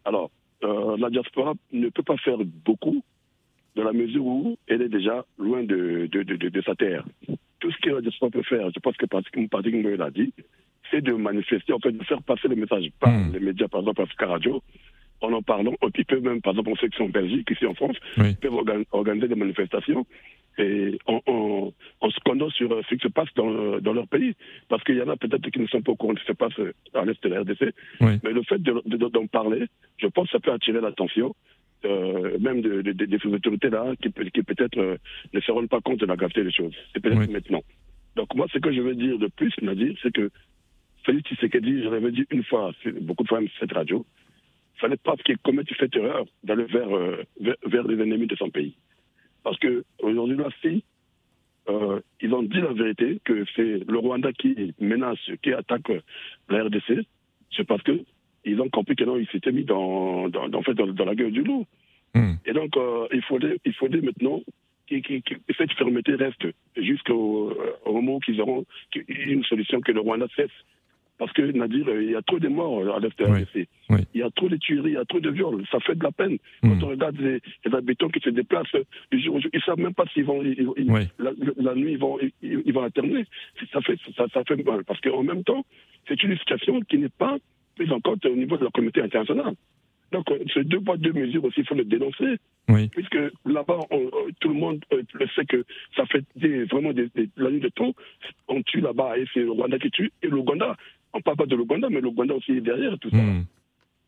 Alors, 0.04 0.30
euh, 0.64 0.96
la 0.98 1.08
diaspora 1.08 1.54
ne 1.72 1.88
peut 1.88 2.02
pas 2.02 2.16
faire 2.18 2.38
beaucoup 2.64 3.02
dans 3.76 3.84
la 3.84 3.92
mesure 3.92 4.26
où 4.26 4.56
elle 4.66 4.82
est 4.82 4.88
déjà 4.88 5.24
loin 5.38 5.62
de, 5.62 6.08
de, 6.10 6.22
de, 6.24 6.36
de, 6.36 6.48
de 6.48 6.62
sa 6.62 6.74
terre. 6.74 7.04
Tout 7.60 7.70
ce 7.70 7.76
que 7.78 7.90
la 7.90 8.00
diaspora 8.00 8.30
peut 8.30 8.42
faire, 8.42 8.68
je 8.74 8.80
pense 8.80 8.96
que 8.96 9.06
Patrick 9.06 9.36
Ngoye 9.74 9.96
l'a 9.96 10.10
dit, 10.10 10.32
c'est 10.90 11.02
de 11.02 11.12
manifester, 11.12 11.72
en 11.72 11.78
fait, 11.78 11.92
de 11.92 12.02
faire 12.04 12.22
passer 12.22 12.48
le 12.48 12.56
message 12.56 12.88
par 12.98 13.10
Mm. 13.12 13.32
les 13.34 13.40
médias, 13.40 13.68
par 13.68 13.80
exemple, 13.80 14.02
Africa 14.02 14.26
Radio, 14.26 14.62
en 15.20 15.32
en 15.34 15.42
parlant, 15.42 15.74
et 15.86 15.90
puis 15.92 16.04
peuvent 16.04 16.22
même, 16.22 16.40
par 16.40 16.52
exemple, 16.54 16.70
en 16.70 16.76
section 16.76 17.04
en 17.04 17.08
Belgique, 17.10 17.48
ici 17.50 17.66
en 17.66 17.74
France, 17.74 17.96
Oui. 18.16 18.34
peuvent 18.40 18.54
organ- 18.54 18.84
organiser 18.92 19.28
des 19.28 19.34
manifestations 19.34 20.06
et 20.58 20.98
en, 21.06 21.20
en, 21.26 21.72
en 22.00 22.10
scandant 22.10 22.50
sur 22.50 22.72
euh, 22.72 22.82
ce 22.88 22.94
qui 22.94 23.00
se 23.02 23.08
passe 23.08 23.28
dans, 23.36 23.78
dans 23.80 23.92
leur 23.92 24.08
pays. 24.08 24.34
Parce 24.68 24.82
qu'il 24.82 24.96
y 24.96 25.02
en 25.02 25.08
a 25.08 25.16
peut-être 25.16 25.48
qui 25.50 25.60
ne 25.60 25.66
sont 25.66 25.80
pas 25.82 25.92
au 25.92 25.96
courant 25.96 26.14
de 26.14 26.18
ce 26.18 26.24
qui 26.24 26.32
se 26.32 26.36
passe 26.36 26.58
euh, 26.58 26.72
à 26.94 27.04
l'est 27.04 27.22
de 27.22 27.28
la 27.28 27.40
RDC. 27.42 27.72
Oui. 28.00 28.18
Mais 28.24 28.32
le 28.32 28.42
fait 28.42 28.60
de- 28.60 28.82
de- 28.86 29.08
d'en 29.08 29.26
parler, 29.26 29.66
je 29.98 30.06
pense 30.08 30.26
que 30.26 30.32
ça 30.32 30.40
peut 30.40 30.52
attirer 30.52 30.80
l'attention. 30.80 31.34
Euh, 31.84 32.38
même 32.38 32.60
de, 32.60 32.82
de, 32.82 32.92
de- 32.92 33.06
de 33.06 33.18
ces 33.18 33.28
autorités-là 33.28 33.94
qui, 34.02 34.10
qui 34.12 34.42
peut-être 34.42 34.78
euh, 34.78 34.96
ne 35.32 35.40
se 35.40 35.50
rendent 35.52 35.68
pas 35.68 35.80
compte 35.80 36.00
de 36.00 36.06
la 36.06 36.16
gravité 36.16 36.44
des 36.44 36.52
choses. 36.52 36.74
C'est 36.92 37.00
peut-être 37.00 37.18
Oui. 37.18 37.28
maintenant. 37.32 37.62
Donc 38.16 38.34
moi, 38.34 38.46
ce 38.52 38.58
que 38.58 38.72
je 38.72 38.80
veux 38.80 38.94
dire 38.94 39.18
de 39.18 39.28
plus, 39.28 39.52
Nadir, 39.62 39.94
c'est 40.02 40.12
que 40.12 40.30
Félix 41.04 41.28
Tshisekedi, 41.30 41.82
je 41.84 41.88
l'avais 41.88 42.12
dit 42.12 42.26
une 42.30 42.44
fois, 42.44 42.72
beaucoup 43.02 43.22
de 43.22 43.28
fois 43.28 43.40
même 43.40 43.48
cette 43.58 43.72
radio, 43.72 44.04
il 44.76 44.80
fallait 44.80 44.96
pas 44.96 45.16
qu'il 45.16 45.38
commette 45.38 45.68
cette 45.78 45.94
erreur 45.96 46.24
d'aller 46.44 46.64
vers, 46.64 46.94
euh, 46.94 47.22
vers, 47.40 47.56
vers 47.66 47.86
les 47.86 48.02
ennemis 48.02 48.26
de 48.26 48.36
son 48.36 48.50
pays. 48.50 48.74
Parce 49.42 49.58
que 49.58 49.84
aujourd'hui, 50.00 50.36
là, 50.36 50.48
si 50.60 50.84
ils 52.20 52.34
ont 52.34 52.42
dit 52.42 52.60
la 52.60 52.72
vérité, 52.72 53.20
que 53.24 53.44
c'est 53.54 53.84
le 53.88 53.98
Rwanda 53.98 54.32
qui 54.32 54.74
menace, 54.80 55.18
qui 55.42 55.52
attaque 55.52 55.88
la 56.48 56.64
RDC, 56.64 57.06
c'est 57.56 57.64
parce 57.64 57.82
que 57.82 58.00
ils 58.44 58.60
ont 58.60 58.68
compris 58.68 58.96
que 58.96 59.04
non, 59.04 59.16
ils 59.16 59.26
s'étaient 59.28 59.52
mis 59.52 59.64
dans, 59.64 60.28
dans, 60.28 60.48
dans, 60.48 60.58
en 60.58 60.62
fait, 60.62 60.74
dans, 60.74 60.86
dans 60.86 61.04
la 61.04 61.14
gueule 61.14 61.32
du 61.32 61.42
loup. 61.42 61.66
Hmm. 62.14 62.34
Et 62.46 62.52
donc, 62.52 62.76
euh, 62.76 63.06
il, 63.12 63.22
faudrait, 63.22 63.58
il 63.64 63.72
faudrait 63.74 64.00
maintenant 64.00 64.40
que, 64.88 64.96
que, 64.96 65.18
que 65.20 65.54
cette 65.56 65.72
fermeté 65.74 66.14
reste 66.14 66.46
jusqu'au 66.76 67.50
euh, 67.50 67.72
au 67.84 67.92
moment 67.94 68.16
où 68.16 68.20
qu'ils 68.20 68.40
auront 68.40 68.64
une 69.08 69.44
solution 69.44 69.80
que 69.80 69.92
le 69.92 70.00
Rwanda 70.00 70.26
cesse. 70.34 70.50
Parce 71.18 71.32
que, 71.34 71.42
Nadir, 71.42 71.86
euh, 71.86 72.02
il 72.02 72.10
y 72.12 72.16
a 72.16 72.22
trop 72.22 72.38
de 72.38 72.48
morts 72.48 72.80
à 72.96 72.98
l'est 72.98 73.12
Oui. 73.90 73.98
Il 74.14 74.20
y 74.20 74.22
a 74.22 74.30
trop 74.30 74.48
de 74.48 74.56
tueries, 74.56 74.92
il 74.92 74.94
y 74.94 74.96
a 74.96 75.04
trop 75.04 75.20
de 75.20 75.28
viols. 75.30 75.64
Ça 75.70 75.78
fait 75.80 75.94
de 75.94 76.02
la 76.02 76.10
peine. 76.12 76.38
Hmm. 76.62 76.70
Quand 76.80 76.86
on 76.86 76.88
regarde 76.88 77.18
les, 77.20 77.40
les 77.66 77.74
habitants 77.74 78.08
qui 78.08 78.20
se 78.20 78.30
déplacent 78.30 78.74
du 79.12 79.20
jour 79.20 79.34
au 79.36 79.40
jour, 79.40 79.50
ils 79.52 79.58
ne 79.58 79.62
savent 79.62 79.78
même 79.78 79.92
pas 79.94 80.06
s'ils 80.14 80.24
vont. 80.24 80.42
ils- 80.42 80.66
ils- 80.78 80.90
Oui. 80.90 81.02
la, 81.18 81.32
la 81.58 81.74
nuit, 81.74 81.92
ils 81.92 81.98
vont, 81.98 82.18
ils, 82.20 82.62
ils 82.64 82.72
vont 82.72 82.82
alterner. 82.82 83.26
Ça 83.70 83.82
fait, 83.82 83.98
ça, 84.16 84.26
ça 84.32 84.42
fait 84.44 84.56
mal. 84.64 84.82
Parce 84.84 85.00
qu'en 85.02 85.22
même 85.22 85.44
temps, 85.44 85.64
c'est 86.08 86.22
une 86.22 86.36
situation 86.38 86.80
qui 86.80 86.96
n'est 86.96 87.10
pas 87.10 87.36
prise 87.80 87.92
en 87.92 88.00
compte 88.00 88.24
au 88.26 88.36
niveau 88.36 88.56
de 88.58 88.64
la 88.64 88.70
communauté 88.70 89.00
internationale. 89.00 89.54
Donc, 90.12 90.30
euh, 90.30 90.38
ces 90.52 90.64
deux 90.64 90.80
poids, 90.80 90.96
deux 90.96 91.12
mesures 91.12 91.44
aussi, 91.44 91.60
il 91.60 91.66
faut 91.66 91.74
le 91.76 91.84
dénoncer. 91.84 92.36
Oui. 92.68 92.88
Puisque 92.88 93.16
là-bas, 93.46 93.78
euh, 93.92 94.10
tout 94.40 94.48
le 94.48 94.54
monde 94.54 94.84
euh, 94.92 95.02
le 95.14 95.26
sait 95.28 95.44
que 95.46 95.64
ça 95.96 96.04
fait 96.06 96.24
des, 96.36 96.64
vraiment 96.64 96.92
des, 96.92 97.08
des- 97.14 97.28
la 97.36 97.50
nuit 97.50 97.60
de 97.60 97.68
temps. 97.68 97.92
On 98.48 98.60
tue 98.62 98.80
là-bas 98.80 99.16
et 99.18 99.24
c'est 99.32 99.40
le 99.40 99.52
Rwanda 99.52 99.78
qui 99.78 99.90
tue. 99.90 100.10
Et 100.22 100.26
l'Ouganda, 100.26 100.76
on 101.14 101.20
parle 101.20 101.36
pas 101.38 101.46
de 101.46 101.56
l'Ouganda, 101.56 101.88
mais 101.90 102.00
l'Ouganda 102.00 102.34
aussi 102.34 102.52
est 102.52 102.60
derrière 102.60 102.98
tout 102.98 103.10
ça. 103.10 103.16
Hmm. 103.16 103.44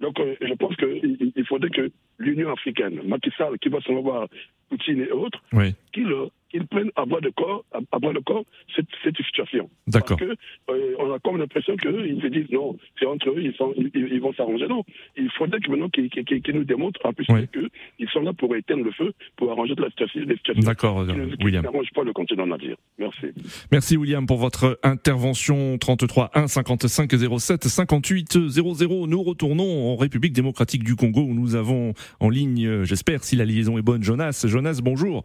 Donc, 0.00 0.18
euh, 0.18 0.34
je 0.40 0.52
pense 0.54 0.74
qu'il 0.76 1.32
il 1.36 1.46
faudrait 1.46 1.70
que 1.70 1.90
l'Union 2.18 2.50
africaine, 2.52 3.00
Macky 3.04 3.30
Sall, 3.38 3.58
qui 3.60 3.68
va 3.68 3.80
s'en 3.82 4.00
voir 4.02 4.26
Poutine 4.68 5.02
et 5.02 5.12
autres, 5.12 5.40
Oui. 5.52 5.74
qu'ils 5.92 6.12
qu'ils 6.52 6.66
prennent 6.68 6.90
à 6.94 7.04
bras 7.04 7.20
de 7.20 7.30
corps, 7.30 7.64
à, 7.72 7.78
à 7.90 7.98
bras 7.98 8.12
de 8.12 8.20
corps 8.20 8.44
cette, 8.76 8.86
cette 9.02 9.16
situation. 9.16 9.68
D'accord. 9.88 10.18
Parce 10.18 10.30
que 10.30 10.36
euh, 10.72 10.94
on 11.00 11.12
a 11.12 11.18
comme 11.18 11.38
l'impression 11.38 11.76
qu'ils 11.76 12.20
se 12.22 12.26
disent 12.28 12.50
non, 12.52 12.76
c'est 13.00 13.06
entre 13.06 13.30
eux, 13.30 13.40
ils, 13.42 13.54
sont, 13.54 13.74
ils, 13.76 13.90
ils 13.94 14.20
vont 14.20 14.32
s'arranger. 14.34 14.68
Non, 14.68 14.84
il 15.16 15.28
faudrait 15.30 15.58
que 15.60 15.70
maintenant 15.70 15.88
qu'ils 15.88 16.08
qu'ils- 16.10 16.42
qu'ils 16.42 16.54
nous 16.54 16.64
démontrent 16.64 17.00
en 17.04 17.12
plus 17.12 17.26
Oui. 17.30 17.48
qu'ils 17.96 18.08
sont 18.10 18.20
là 18.20 18.32
pour 18.32 18.54
éteindre 18.54 18.84
le 18.84 18.92
feu, 18.92 19.12
pour 19.36 19.50
arranger 19.50 19.74
la 19.76 19.88
situation, 19.90 20.22
D'accord, 20.62 21.04
William. 21.42 21.64
n'arrangent 21.64 21.90
pas 21.94 22.04
le 22.04 22.12
continent 22.12 22.46
nadir. 22.46 22.76
Merci. 22.98 23.26
Merci 23.72 23.96
William 23.96 24.26
pour 24.26 24.36
votre 24.38 24.78
intervention 24.82 25.78
33 25.78 26.30
1 26.34 26.46
55 26.46 27.10
07 27.38 27.64
58 27.64 28.48
00. 28.48 29.06
Nous 29.06 29.22
retournons 29.22 29.92
en 29.92 29.96
République 29.96 30.32
démocratique 30.34 30.84
du 30.84 30.96
Congo 30.96 31.22
où 31.22 31.34
nous 31.34 31.54
avons 31.54 31.94
en 32.20 32.28
ligne, 32.28 32.66
euh, 32.66 32.84
j'espère 32.84 33.24
si 33.24 33.36
la 33.36 33.44
liaison 33.44 33.78
est 33.78 33.82
bonne, 33.82 34.02
Jonas. 34.02 34.44
Jonas, 34.46 34.80
bonjour. 34.82 35.24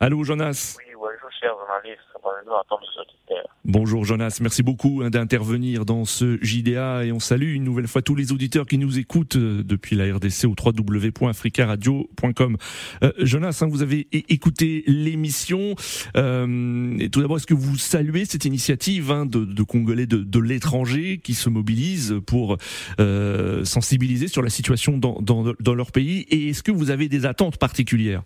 Allô 0.00 0.22
Jonas? 0.22 0.76
Oui, 0.78 0.84
bonjour, 0.94 1.28
chers 1.40 1.50
journalistes. 1.58 1.98
Bonjour 2.22 2.56
à 2.56 2.62
tous 2.68 2.76
les 2.80 2.86
auditeurs. 3.02 3.48
Bonjour 3.64 4.04
Jonas, 4.04 4.38
merci 4.40 4.62
beaucoup 4.62 5.02
hein, 5.02 5.10
d'intervenir 5.10 5.84
dans 5.84 6.04
ce 6.04 6.38
JDA 6.40 7.04
et 7.04 7.10
on 7.10 7.18
salue 7.18 7.54
une 7.54 7.64
nouvelle 7.64 7.88
fois 7.88 8.00
tous 8.00 8.14
les 8.14 8.30
auditeurs 8.32 8.66
qui 8.66 8.78
nous 8.78 8.96
écoutent 8.98 9.34
euh, 9.34 9.64
depuis 9.64 9.96
la 9.96 10.14
RDC 10.14 10.44
au 10.44 10.54
www.africaradio.com. 10.56 12.56
Euh, 13.02 13.10
Jonas, 13.18 13.58
hein, 13.60 13.66
vous 13.66 13.82
avez 13.82 14.06
écouté 14.12 14.84
l'émission. 14.86 15.74
Euh, 16.16 16.96
et 17.00 17.10
tout 17.10 17.20
d'abord, 17.20 17.38
est-ce 17.38 17.48
que 17.48 17.54
vous 17.54 17.76
saluez 17.76 18.24
cette 18.24 18.44
initiative 18.44 19.10
hein, 19.10 19.26
de, 19.26 19.44
de 19.44 19.62
Congolais 19.64 20.06
de, 20.06 20.18
de 20.18 20.38
l'étranger 20.38 21.18
qui 21.18 21.34
se 21.34 21.50
mobilisent 21.50 22.20
pour 22.24 22.56
euh, 23.00 23.64
sensibiliser 23.64 24.28
sur 24.28 24.42
la 24.42 24.50
situation 24.50 24.96
dans, 24.96 25.20
dans, 25.20 25.54
dans 25.58 25.74
leur 25.74 25.90
pays? 25.90 26.20
Et 26.30 26.50
est-ce 26.50 26.62
que 26.62 26.70
vous 26.70 26.90
avez 26.90 27.08
des 27.08 27.26
attentes 27.26 27.58
particulières? 27.58 28.22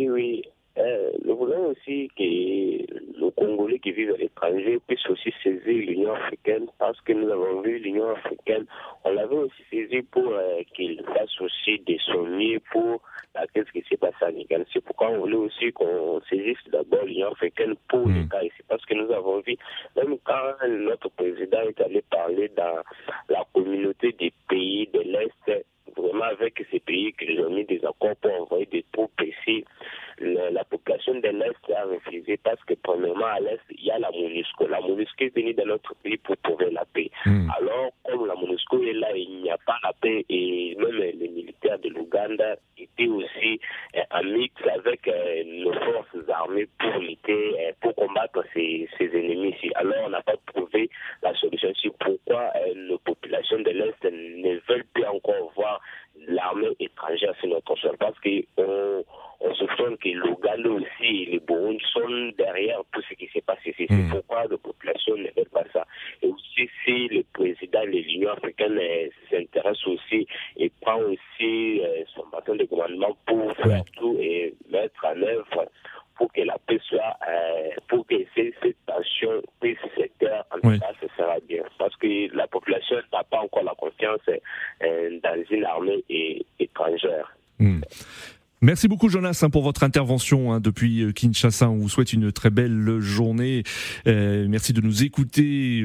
Oui, 0.00 0.08
oui. 0.08 0.42
Euh, 0.78 1.10
nous 1.26 1.36
voulons 1.36 1.66
aussi 1.66 2.08
que 2.16 2.22
le 2.22 3.30
Congolais 3.32 3.80
qui 3.80 3.90
vivent 3.92 4.14
à 4.14 4.16
l'étranger 4.16 4.78
puisse 4.86 5.04
aussi 5.10 5.30
saisir 5.42 5.60
l'Union 5.66 6.14
africaine 6.14 6.68
parce 6.78 6.98
que 7.02 7.12
nous 7.12 7.28
avons 7.28 7.60
vu 7.60 7.78
l'Union 7.80 8.08
africaine, 8.12 8.64
on 9.04 9.10
l'avait 9.10 9.34
aussi 9.36 9.62
saisi 9.68 10.00
pour 10.02 10.28
euh, 10.28 10.62
qu'il 10.74 11.02
fasse 11.04 11.38
aussi 11.40 11.80
des 11.80 11.98
sommiers 12.06 12.60
pour 12.72 13.02
la 13.34 13.46
qu'est-ce 13.48 13.70
qui 13.72 13.84
s'est 13.90 13.96
passé 13.98 14.16
en 14.22 14.30
Niger. 14.32 14.64
C'est 14.72 14.82
pourquoi 14.82 15.10
on 15.10 15.18
voulait 15.18 15.36
aussi 15.36 15.70
qu'on 15.72 16.20
saisisse 16.30 16.64
d'abord 16.72 17.04
l'Union 17.04 17.32
africaine 17.32 17.74
pour 17.88 18.06
Mm. 18.06 18.14
les 18.14 18.28
cas 18.28 18.42
ici 18.42 18.62
parce 18.68 18.84
que 18.86 18.94
nous 18.94 19.12
avons 19.12 19.40
vu, 19.40 19.56
même 19.96 20.16
quand 20.24 20.66
notre 20.66 21.10
président 21.10 21.60
est 21.62 21.80
allé 21.82 22.02
parler 22.10 22.48
dans 22.56 22.78
la 23.28 23.44
communauté 23.52 24.12
des 24.12 24.32
pays 24.48 24.88
de 24.94 25.00
l'Est, 25.00 25.64
vraiment 25.96 26.24
avec 26.24 26.64
ces 26.70 26.80
pays 26.80 27.12
qu'ils 27.12 27.40
ont 27.40 27.50
mis 27.50 27.64
des 27.64 27.84
accords 27.84 28.16
pour 28.16 28.32
envoyer 28.42 28.66
des 28.66 28.84
troupes 28.92 29.20
ici, 29.22 29.64
le- 30.20 30.50
la 30.52 30.64
population 30.64 31.14
de 31.14 31.28
l'Est 31.28 31.70
a 31.74 31.84
refusé 31.84 32.36
parce 32.36 32.62
que 32.64 32.74
premièrement 32.74 33.26
à 33.26 33.40
l'Est, 33.40 33.60
il 33.70 33.84
y 33.86 33.90
a 33.90 33.98
la 33.98 34.10
MONUSCO. 34.10 34.68
La 34.68 34.80
MONUSCO 34.80 35.24
est 35.24 35.34
venue 35.34 35.54
dans 35.54 35.66
notre 35.66 35.94
pays 35.96 36.18
pour 36.18 36.36
trouver 36.42 36.70
la 36.70 36.84
paix. 36.92 37.10
Hmm. 37.26 37.48
Alors, 37.58 37.90
comme 38.04 38.26
la 38.26 38.34
MONUSCO 38.34 38.82
est 38.82 38.92
là, 38.92 39.08
il 39.16 39.42
n'y 39.42 39.50
a 39.50 39.58
pas 39.58 39.76
la 39.82 39.92
paix 40.00 40.24
et 40.28 40.76
même 40.78 40.96
les 40.98 41.28
militaires 41.28 41.78
de 41.78 41.88
l'Ouganda 41.88 42.56
étaient 42.78 43.08
aussi 43.08 43.60
euh, 43.96 44.00
en 44.10 44.22
mix 44.24 44.54
avec 44.66 45.06
euh, 45.08 45.42
nos 45.64 45.72
forces 45.72 46.28
armées 46.28 46.68
pour 46.78 47.00
lutter, 47.00 47.54
euh, 47.60 47.72
pour 47.80 47.94
combattre 47.94 48.44
ces, 48.54 48.88
ces 48.98 49.06
ennemis 49.06 49.50
ici. 49.56 49.70
Alors, 49.74 49.94
on 50.06 50.10
n'a 50.10 50.22
pas 50.22 50.36
trouvé 50.52 50.90
la 51.22 51.34
solution. 51.34 51.72
C'est 51.82 51.92
pourquoi 51.98 52.50
euh, 52.56 52.74
nos 52.76 52.98
populations 52.98 53.58
de 53.60 53.70
l'Est 53.70 54.04
ne 54.04 54.58
veulent 54.68 54.86
plus 54.94 55.04
encore 55.06 55.52
voir 55.56 55.80
l'armée 56.28 56.68
étrangère 56.80 57.34
sur 57.40 57.48
notre 57.48 57.76
sol 57.78 57.96
parce 57.98 58.18
qu'on 58.20 58.42
on 59.50 59.54
soupçonne 59.54 59.96
que 59.98 60.08
l'Ouganda 60.10 60.70
aussi 60.70 61.24
et 61.24 61.32
le 61.32 61.38
Burundi 61.40 61.82
sont 61.92 62.32
derrière 62.38 62.80
tout 62.92 63.02
ce 63.08 63.14
qui 63.14 63.28
s'est 63.32 63.40
passé 63.40 63.74
ici. 63.78 63.86
Mm. 63.90 64.08
C'est 64.10 64.16
pourquoi 64.16 64.44
la 64.48 64.56
population 64.56 65.16
ne 65.16 65.24
veut 65.36 65.48
pas 65.52 65.64
ça. 65.72 65.86
Et 66.22 66.28
aussi, 66.28 66.68
si 66.84 67.08
le 67.08 67.24
président 67.32 67.82
de 67.82 67.98
l'Union 67.98 68.30
africaine 68.32 68.78
euh, 68.78 69.08
s'intéresse 69.30 69.86
aussi 69.86 70.26
et 70.56 70.70
prend 70.80 71.00
aussi 71.00 71.80
euh, 71.80 72.04
son 72.14 72.26
bâton 72.32 72.54
de 72.54 72.64
commandement 72.64 73.16
pour 73.26 73.52
faire 73.56 73.84
tout 73.96 74.16
et 74.20 74.54
mettre 74.70 75.04
en 75.04 75.20
œuvre 75.22 75.66
pour 76.16 76.30
que 76.32 76.42
la 76.42 76.58
paix 76.66 76.78
soit, 76.86 77.16
euh, 77.28 77.70
pour 77.88 78.06
que 78.06 78.16
ces, 78.34 78.52
cette 78.62 78.76
tension 78.86 79.40
puisse 79.58 79.78
se 79.96 80.02
taire, 80.18 80.44
en 80.50 80.60
tout 80.60 80.78
cas, 80.78 80.92
ce 81.00 81.06
sera 81.16 81.36
bien. 81.48 81.62
Parce 81.78 81.96
que 81.96 82.36
la 82.36 82.46
population 82.46 82.96
n'a 83.10 83.24
pas 83.24 83.38
encore 83.38 83.62
la 83.62 83.74
confiance 83.74 84.20
euh, 84.28 85.18
dans 85.22 85.42
une 85.50 85.64
armée 85.64 86.04
étrangère. 86.58 87.34
Hmm. 87.58 87.80
Merci 88.62 88.88
beaucoup 88.88 89.08
Jonas 89.08 89.40
hein, 89.42 89.48
pour 89.48 89.62
votre 89.62 89.84
intervention 89.84 90.52
hein, 90.52 90.60
depuis 90.60 91.00
euh, 91.00 91.12
Kinshasa. 91.12 91.70
On 91.70 91.76
vous 91.76 91.88
souhaite 91.88 92.12
une 92.12 92.30
très 92.30 92.50
belle 92.50 93.00
journée. 93.00 93.62
Euh, 94.06 94.44
merci 94.50 94.74
de 94.74 94.82
nous 94.82 95.02
écouter. 95.02 95.82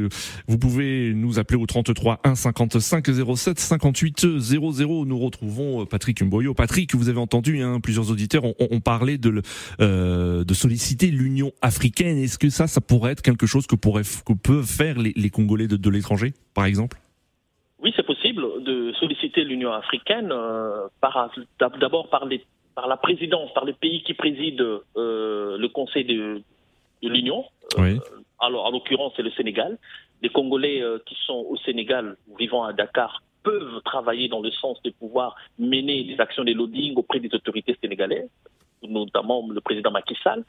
Vous 0.50 0.58
pouvez 0.58 1.14
nous 1.14 1.40
appeler 1.40 1.58
au 1.58 1.66
33 1.66 2.20
1 2.26 2.36
55 2.36 3.06
07 3.38 3.60
58 3.60 4.40
00. 4.40 5.06
Nous 5.06 5.18
retrouvons 5.18 5.84
euh, 5.84 5.86
Patrick 5.86 6.22
Mboyo. 6.22 6.54
Patrick, 6.54 6.94
vous 6.96 7.08
avez 7.08 7.20
entendu, 7.20 7.62
hein, 7.62 7.80
plusieurs 7.80 8.12
auditeurs 8.12 8.44
ont, 8.44 8.82
parlé 8.82 9.18
de, 9.18 9.42
euh, 9.80 10.44
solliciter 10.52 11.12
l'Union 11.12 11.54
africaine. 11.62 12.18
Est-ce 12.18 12.38
que 12.38 12.50
ça, 12.50 12.68
ça 12.68 12.82
pourrait 12.82 13.14
être 13.14 13.22
quelque 13.22 13.46
chose 13.46 13.68
que, 13.68 13.76
pourrait, 13.76 14.04
que 14.04 14.34
peuvent 14.34 14.66
faire 14.68 14.98
les, 15.00 15.30
Congolais 15.30 15.68
de, 15.68 15.78
de 15.78 15.90
l'étranger, 15.90 16.34
par 16.54 16.66
exemple? 16.66 16.98
Oui, 17.80 17.94
c'est 17.96 18.06
possible 18.06 18.42
de 18.66 18.92
solliciter 19.00 19.46
l'Union 19.46 19.72
africaine 19.72 20.30
euh, 20.32 20.88
d'abord 21.80 22.10
par 22.10 22.26
les 22.26 22.44
par 22.76 22.88
la 22.88 22.98
présidence, 22.98 23.54
par 23.54 23.66
les 23.66 23.74
pays 23.74 24.04
qui 24.04 24.14
président 24.14 24.82
euh, 24.98 25.58
le 25.58 25.68
Conseil 25.70 26.04
de, 26.06 26.42
de 27.02 27.10
l'Union. 27.10 27.46
Oui. 27.78 28.00
alors, 28.40 28.66
en 28.66 28.72
l'occurrence, 28.72 29.14
c'est 29.16 29.24
le 29.24 29.32
Sénégal. 29.32 29.78
Les 30.22 30.30
Congolais 30.30 30.82
euh, 30.82 31.00
qui 31.06 31.16
sont 31.26 31.46
au 31.50 31.58
Sénégal, 31.58 32.18
vivant 32.38 32.64
à 32.64 32.74
Dakar, 32.74 33.24
peuvent 33.44 33.82
travailler 33.86 34.28
dans 34.28 34.42
le 34.42 34.52
sens 34.52 34.82
de 34.84 34.90
pouvoir 34.90 35.36
mener 35.58 36.04
des 36.04 36.20
actions 36.20 36.44
de 36.44 36.52
loading 36.52 36.96
auprès 36.96 37.20
des 37.20 37.34
autorités 37.34 37.78
sénégalaises 37.82 38.30
notamment 38.84 39.48
le 39.50 39.62
président 39.62 39.92
Macky 39.92 40.16
Sall, 40.24 40.44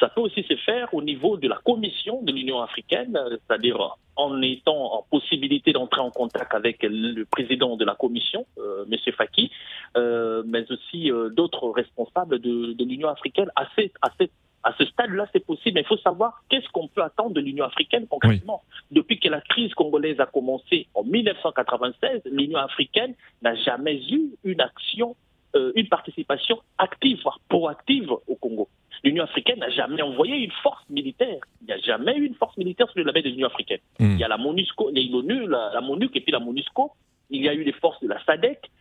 ça 0.00 0.08
peut 0.08 0.20
aussi 0.20 0.42
se 0.44 0.56
faire 0.56 0.92
au 0.94 1.02
niveau 1.02 1.36
de 1.36 1.48
la 1.48 1.58
commission 1.64 2.22
de 2.22 2.32
l'Union 2.32 2.60
africaine, 2.60 3.18
c'est-à-dire 3.30 3.96
en 4.16 4.42
étant 4.42 4.94
en 4.94 5.02
possibilité 5.10 5.72
d'entrer 5.72 6.00
en 6.00 6.10
contact 6.10 6.54
avec 6.54 6.82
le 6.82 7.24
président 7.24 7.76
de 7.76 7.84
la 7.84 7.94
commission, 7.94 8.46
euh, 8.58 8.84
M. 8.90 8.98
Faki, 9.16 9.50
euh, 9.96 10.42
mais 10.46 10.70
aussi 10.70 11.10
euh, 11.10 11.30
d'autres 11.30 11.68
responsables 11.70 12.38
de, 12.38 12.72
de 12.72 12.84
l'Union 12.84 13.08
africaine. 13.08 13.50
À, 13.56 13.66
cette, 13.74 13.92
à, 14.02 14.10
cette, 14.18 14.32
à 14.62 14.74
ce 14.78 14.84
stade-là, 14.84 15.26
c'est 15.32 15.44
possible, 15.44 15.74
mais 15.76 15.80
il 15.80 15.86
faut 15.86 15.96
savoir 15.98 16.42
qu'est-ce 16.48 16.68
qu'on 16.68 16.88
peut 16.88 17.02
attendre 17.02 17.30
de 17.34 17.40
l'Union 17.40 17.64
africaine 17.64 18.06
concrètement. 18.06 18.62
Oui. 18.64 18.96
Depuis 18.96 19.18
que 19.18 19.28
la 19.28 19.40
crise 19.40 19.72
congolaise 19.74 20.20
a 20.20 20.26
commencé 20.26 20.88
en 20.94 21.04
1996, 21.04 22.22
l'Union 22.26 22.58
africaine 22.58 23.14
n'a 23.42 23.54
jamais 23.54 24.00
eu 24.10 24.32
une 24.44 24.60
action 24.60 25.16
euh, 25.56 25.72
une 25.74 25.88
participation 25.88 26.58
active, 26.78 27.20
voire 27.22 27.40
proactive 27.48 28.10
au 28.10 28.36
Congo. 28.36 28.68
L'Union 29.04 29.24
africaine 29.24 29.58
n'a 29.58 29.70
jamais 29.70 30.02
envoyé 30.02 30.36
une 30.36 30.52
force 30.62 30.84
militaire. 30.88 31.38
Il 31.60 31.66
n'y 31.66 31.72
a 31.72 31.78
jamais 31.78 32.16
eu 32.16 32.24
une 32.24 32.34
force 32.34 32.56
militaire 32.56 32.88
sur 32.90 32.98
le 33.00 33.04
label 33.04 33.24
de 33.24 33.28
l'Union 33.30 33.48
africaine. 33.48 33.80
Mm. 33.98 34.12
Il 34.12 34.18
y 34.18 34.24
a 34.24 34.28
la 34.28 34.38
MONUSCO, 34.38 34.90
il 34.94 34.98
y 35.02 35.08
a 35.08 35.12
l'ONU, 35.12 35.48
la, 35.48 35.70
la 35.74 35.80
MONUC 35.80 36.14
et 36.16 36.20
puis 36.20 36.32
la 36.32 36.38
MONUSCO. 36.38 36.92
Il 37.30 37.42
y 37.42 37.48
a 37.48 37.54
eu 37.54 37.64
les 37.64 37.72
forces 37.72 38.00
de 38.02 38.08
la. 38.08 38.18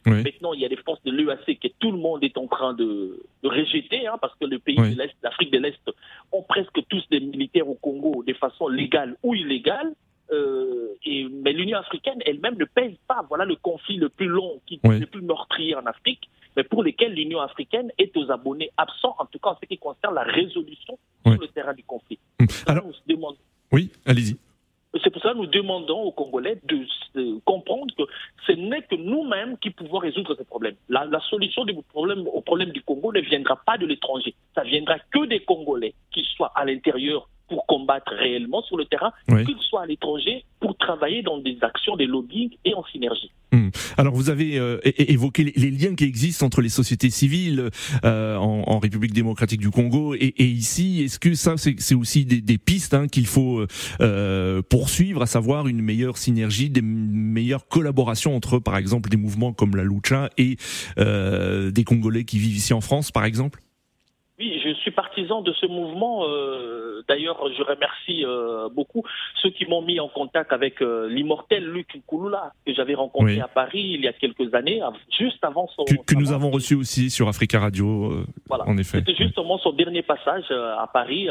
Oui. 0.06 0.24
Maintenant, 0.24 0.54
il 0.54 0.60
y 0.60 0.66
a 0.66 0.68
les 0.68 0.76
forces 0.76 1.02
de 1.04 1.12
l'EAC 1.12 1.58
que 1.60 1.70
tout 1.80 1.92
le 1.92 1.98
monde 1.98 2.22
est 2.24 2.38
en 2.38 2.48
train 2.48 2.74
de, 2.74 3.24
de 3.44 3.48
rejeter, 3.48 4.08
hein, 4.08 4.18
parce 4.20 4.36
que 4.36 4.46
les 4.46 4.60
pays 4.60 4.76
Oui. 4.78 4.94
de 4.94 5.00
l'Est, 5.02 5.16
l'Afrique 5.24 5.52
de 5.52 5.60
l'Est, 5.60 5.80
ont 6.34 6.44
presque 6.44 6.80
tous 6.90 7.04
des 7.10 7.22
militaires 7.22 7.70
au 7.70 7.76
Congo 7.76 8.24
de 8.28 8.34
façon 8.34 8.68
légale 8.68 9.16
ou 9.24 9.36
illégale. 9.36 9.94
Euh, 10.34 10.88
et, 11.06 11.28
mais 11.30 11.54
l'Union 11.54 11.78
africaine 11.78 12.20
elle-même 12.26 12.56
ne 12.58 12.66
pèse 12.66 12.96
pas. 13.08 13.26
Voilà 13.30 13.46
le 13.46 13.56
conflit 13.56 13.98
le 13.98 14.10
plus 14.10 14.28
long, 14.28 14.62
qui, 14.66 14.80
Oui. 14.84 15.00
le 15.00 15.06
plus 15.06 15.22
meurtrier 15.22 15.76
en 15.76 15.86
Afrique, 15.86 16.30
mais 16.56 16.64
pour 16.64 16.84
lesquels 16.84 17.14
l'Union 17.14 17.40
africaine 17.42 17.92
est 17.98 18.16
aux 18.18 18.30
abonnés 18.32 18.72
absents, 18.78 19.16
en 19.20 19.26
tout 19.26 19.40
cas 19.40 19.52
en 19.52 19.58
ce 19.62 19.66
qui 19.66 19.78
concerne 19.78 20.16
la 20.16 20.24
résolution 20.24 20.98
Oui. 21.26 21.34
sur 21.34 21.42
le 21.42 21.48
terrain 21.50 21.74
du 21.74 21.84
conflit. 21.84 22.20
Mm. 22.40 22.46
Alors, 22.68 22.84
se 22.94 23.02
oui, 23.72 23.90
allez-y. 24.06 24.36
c'est 25.02 25.10
pour 25.10 25.22
ça 25.22 25.32
que 25.32 25.38
nous 25.38 25.46
demandons 25.48 26.02
aux 26.02 26.12
Congolais 26.12 26.60
de, 26.68 26.86
de 27.16 27.40
comprendre 27.46 27.94
que 27.98 28.04
ce 28.46 28.52
n'est 28.52 28.82
que 28.82 28.96
nous-mêmes 28.96 29.58
qui 29.60 29.70
pouvons 29.70 30.00
résoudre 30.00 30.36
ce 30.38 30.44
problème. 30.44 30.76
La, 30.90 31.06
la 31.06 31.22
solution 31.22 31.64
du 31.64 31.74
problème, 31.90 32.28
au 32.28 32.42
problème 32.42 32.72
du 32.72 32.82
Congo 32.82 33.14
ne 33.14 33.22
viendra 33.22 33.56
pas 33.66 33.78
de 33.78 33.86
l'étranger. 33.86 34.36
Ça 34.56 34.64
viendra 34.64 35.00
que 35.00 35.26
des 35.26 35.40
Congolais, 35.40 35.94
qu'ils 36.12 36.26
soient 36.26 36.52
à 36.54 36.66
l'intérieur 36.66 37.30
pour 37.52 37.66
combattre 37.68 38.14
réellement 38.18 38.62
sur 38.64 38.78
le 38.78 38.86
terrain, 38.86 39.12
Oui. 39.28 39.44
qu'ils 39.46 39.60
soient 39.70 39.84
à 39.84 39.86
l'étranger 39.86 40.46
pour 40.62 40.78
travailler 40.78 41.22
dans 41.22 41.38
des 41.38 41.58
actions 41.62 41.98
de 41.98 42.06
lobbying 42.06 42.50
et 42.64 42.74
en 42.74 42.84
synergie. 42.94 43.30
Alors 43.98 44.14
vous 44.14 44.30
avez 44.30 44.58
euh, 44.58 44.80
évoqué 44.86 45.44
les, 45.44 45.52
les 45.58 45.72
liens 45.72 45.94
qui 45.96 46.06
existent 46.06 46.46
entre 46.46 46.62
les 46.62 46.70
sociétés 46.70 47.10
civiles 47.10 47.70
euh, 48.06 48.38
en, 48.38 48.64
en 48.66 48.80
République 48.80 49.12
démocratique 49.12 49.60
du 49.60 49.70
Congo 49.70 50.16
et, 50.16 50.34
et 50.38 50.46
ici. 50.46 51.02
Est-ce 51.04 51.20
que 51.20 51.34
ça 51.34 51.56
c'est 51.58 51.96
aussi 51.96 52.24
des, 52.24 52.40
des 52.40 52.58
pistes 52.58 52.94
hein, 52.94 53.08
qu'il 53.10 53.28
faut 53.28 53.66
euh, 54.00 54.62
poursuivre, 54.62 55.22
à 55.22 55.26
savoir 55.26 55.68
une 55.68 55.82
meilleure 55.82 56.18
synergie, 56.18 56.70
des 56.70 56.82
meilleures 56.82 57.68
collaborations 57.68 58.34
entre 58.34 58.60
par 58.60 58.78
exemple 58.78 59.10
des 59.10 59.18
mouvements 59.18 59.52
comme 59.52 59.76
la 59.76 59.84
Lucha 59.84 60.30
et 60.38 60.56
des 60.98 61.84
Congolais 61.84 62.24
qui 62.24 62.38
vivent 62.40 62.56
ici 62.56 62.74
en 62.74 62.82
France 62.82 63.12
par 63.12 63.26
exemple? 63.26 63.60
Oui, 64.40 64.54
je 64.64 64.74
suis 64.82 64.92
partisan 65.12 65.42
de 65.42 65.52
ce 65.54 65.66
mouvement. 65.66 66.24
euh, 66.26 67.04
D'ailleurs, 67.08 67.40
je 67.58 67.64
remercie 67.64 68.24
euh, 68.24 68.70
beaucoup 68.70 69.04
ceux 69.42 69.50
qui 69.50 69.66
m'ont 69.66 69.82
mis 69.82 70.00
en 70.00 70.08
contact 70.08 70.54
avec 70.54 70.82
euh, 70.82 71.10
l'immortel 71.10 71.66
Luc 71.66 72.00
Kouloula, 72.08 72.54
que 72.66 72.74
j'avais 72.74 72.94
rencontré 72.94 73.34
Oui. 73.36 73.42
à 73.42 73.48
Paris 73.48 73.82
il 73.96 74.02
y 74.02 74.08
a 74.08 74.14
quelques 74.14 74.54
années, 74.54 74.82
juste 75.20 75.44
avant 75.44 75.68
son... 75.76 75.84
que, 75.84 75.96
que 76.06 76.16
nous 76.16 76.32
avons 76.32 76.50
reçu 76.52 76.76
aussi 76.76 77.10
sur 77.10 77.28
Africa 77.28 77.60
Radio 77.60 78.24
Voilà. 78.48 78.66
en 78.68 78.78
effet. 78.78 79.00
C'était 79.00 79.16
justement 79.16 79.58
son 79.58 79.74
dernier 79.74 80.04
passage 80.04 80.50
à 80.52 80.88
Paris. 80.94 81.28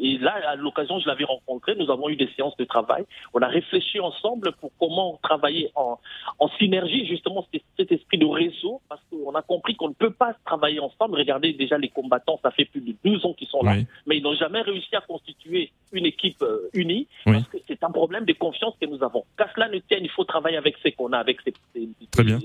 et 0.00 0.18
là, 0.18 0.34
à 0.48 0.56
l'occasion, 0.56 0.98
je 0.98 1.06
l'avais 1.06 1.24
rencontré. 1.24 1.74
Nous 1.76 1.90
avons 1.90 2.08
eu 2.10 2.16
des 2.16 2.28
séances 2.36 2.56
de 2.56 2.64
travail. 2.64 3.04
On 3.32 3.40
a 3.40 3.46
réfléchi 3.48 4.00
ensemble 4.00 4.52
pour 4.60 4.70
comment 4.78 5.18
travailler 5.22 5.70
en, 5.76 5.98
en 6.40 6.48
synergie, 6.58 7.06
justement, 7.06 7.46
cet, 7.52 7.62
cet 7.78 7.92
esprit 7.92 8.18
de 8.18 8.26
réseau, 8.26 8.80
parce 8.88 9.00
qu'on 9.10 9.32
a 9.34 9.42
compris 9.42 9.76
qu'on 9.76 9.88
ne 9.88 9.94
peut 9.94 10.10
pas 10.12 10.34
travailler 10.44 10.80
ensemble. 10.80 11.16
Regardez 11.16 11.52
déjà 11.54 11.78
les 11.78 11.88
combattants, 11.88 12.38
ça 12.42 12.50
fait 12.50 12.64
plus 12.66 12.80
de 12.84 12.94
12 13.04 13.24
ans 13.26 13.32
qu'ils 13.34 13.48
sont 13.48 13.62
là, 13.62 13.72
Oui. 13.76 13.86
mais 14.06 14.18
ils 14.18 14.22
n'ont 14.22 14.34
jamais 14.34 14.60
réussi 14.62 14.94
à 14.94 15.00
constituer 15.00 15.70
une 15.92 16.06
équipe 16.06 16.42
euh, 16.42 16.70
unie, 16.72 17.06
Oui. 17.26 17.34
parce 17.34 17.48
que 17.48 17.58
c'est 17.68 17.82
un 17.84 17.90
problème 17.90 18.24
de 18.24 18.32
confiance 18.32 18.74
que 18.80 18.86
nous 18.86 19.02
avons. 19.02 19.24
Qu'à 19.36 19.48
cela 19.54 19.68
ne 19.68 19.78
tienne, 19.78 20.00
il 20.02 20.10
faut 20.10 20.24
travailler 20.24 20.56
avec 20.56 20.76
ce 20.82 20.88
qu'on 20.90 21.12
a, 21.12 21.18
avec 21.18 21.38
ses, 21.42 21.54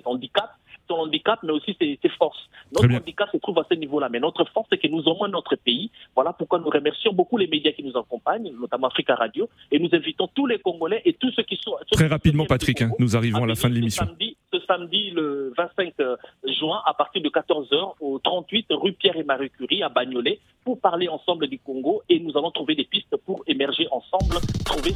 handicaps, 0.06 0.54
son 0.88 0.96
handicap, 0.96 1.40
mais 1.44 1.52
aussi 1.52 1.76
ses, 1.80 1.98
forces. 2.18 2.50
Notre 2.74 2.94
handicap 2.96 3.30
se 3.32 3.38
trouve 3.38 3.60
à 3.60 3.66
ce 3.70 3.76
niveau-là, 3.76 4.10
mais 4.10 4.20
notre 4.20 4.46
force, 4.46 4.68
c'est 4.72 4.78
que 4.78 4.88
nous 4.88 5.02
aimons 5.04 5.28
notre 5.28 5.56
pays. 5.56 5.92
Voilà 6.16 6.34
pourquoi 6.34 6.60
nous 6.60 6.70
remercions 6.70 7.14
beaucoup 7.14 7.38
les 7.38 7.48
médias 7.48 7.72
qui 7.72 7.84
nous 7.84 7.98
accompagnent, 7.98 8.52
notamment 8.60 8.88
Africa 8.88 9.16
Radio, 9.16 9.50
et 9.72 9.80
nous 9.80 9.90
invitons 9.92 10.28
tous 10.34 10.46
les 10.48 10.60
Congolais 10.60 11.02
et 11.06 11.14
tous 11.14 11.32
ceux 11.32 11.44
qui 11.44 11.58
sont... 11.58 11.76
ceux 11.82 11.96
Très 11.96 12.06
qui 12.06 12.12
rapidement 12.12 12.46
Patrick, 12.46 12.82
hein, 12.82 12.92
nous 13.00 13.16
arrivons 13.16 13.44
à 13.44 13.48
la 13.48 13.56
fin 13.56 13.70
de 13.70 13.76
l'émission. 13.76 14.06
ce 14.54 14.60
samedi, 14.66 15.12
le 15.12 15.54
25 15.58 15.94
euh, 16.00 16.16
juin, 16.58 16.82
à 16.86 16.94
partir 16.94 17.22
de 17.22 17.30
14h, 17.30 17.96
au 18.00 18.20
38 18.20 18.68
rue 18.72 18.94
Pierre 18.94 19.18
et 19.18 19.24
Marie 19.24 19.50
Curie, 19.50 19.84
à 19.84 19.90
Bagnolet, 19.90 20.40
pour 20.64 20.80
parler 20.80 21.08
ensemble 21.08 21.48
du 21.48 21.60
Congo, 21.60 22.02
et 22.10 22.20
nous 22.20 22.38
allons 22.38 22.52
trouver 22.52 22.76
des 22.76 22.86
pistes 22.86 23.16
pour 23.26 23.44
émerger 23.48 23.88
ensemble, 23.92 24.36
trouver. 24.66 24.94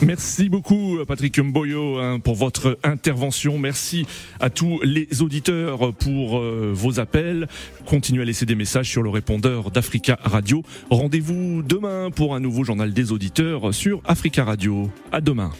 Merci 0.00 0.48
beaucoup 0.48 0.98
Patrick 1.06 1.38
Mboyo 1.38 1.98
hein, 1.98 2.20
pour 2.20 2.36
votre 2.36 2.78
intervention. 2.84 3.58
Merci 3.58 4.06
à 4.38 4.48
tous 4.48 4.80
les 4.84 5.22
auditeurs 5.22 5.92
pour 5.92 6.38
euh, 6.38 6.70
vos 6.72 7.00
appels. 7.00 7.48
Continuez 7.84 8.22
à 8.22 8.24
laisser 8.24 8.46
des 8.46 8.54
messages 8.54 8.88
sur 8.88 9.02
le 9.02 9.10
répondeur 9.10 9.72
d'Africa 9.72 10.18
Radio. 10.22 10.62
Rendez-vous 10.90 11.62
demain 11.62 12.10
pour 12.10 12.36
un 12.36 12.40
nouveau 12.40 12.62
journal 12.62 12.92
des 12.92 13.10
auditeurs 13.10 13.74
sur 13.74 14.00
Africa 14.04 14.44
Radio. 14.44 14.88
À 15.10 15.20
demain. 15.20 15.50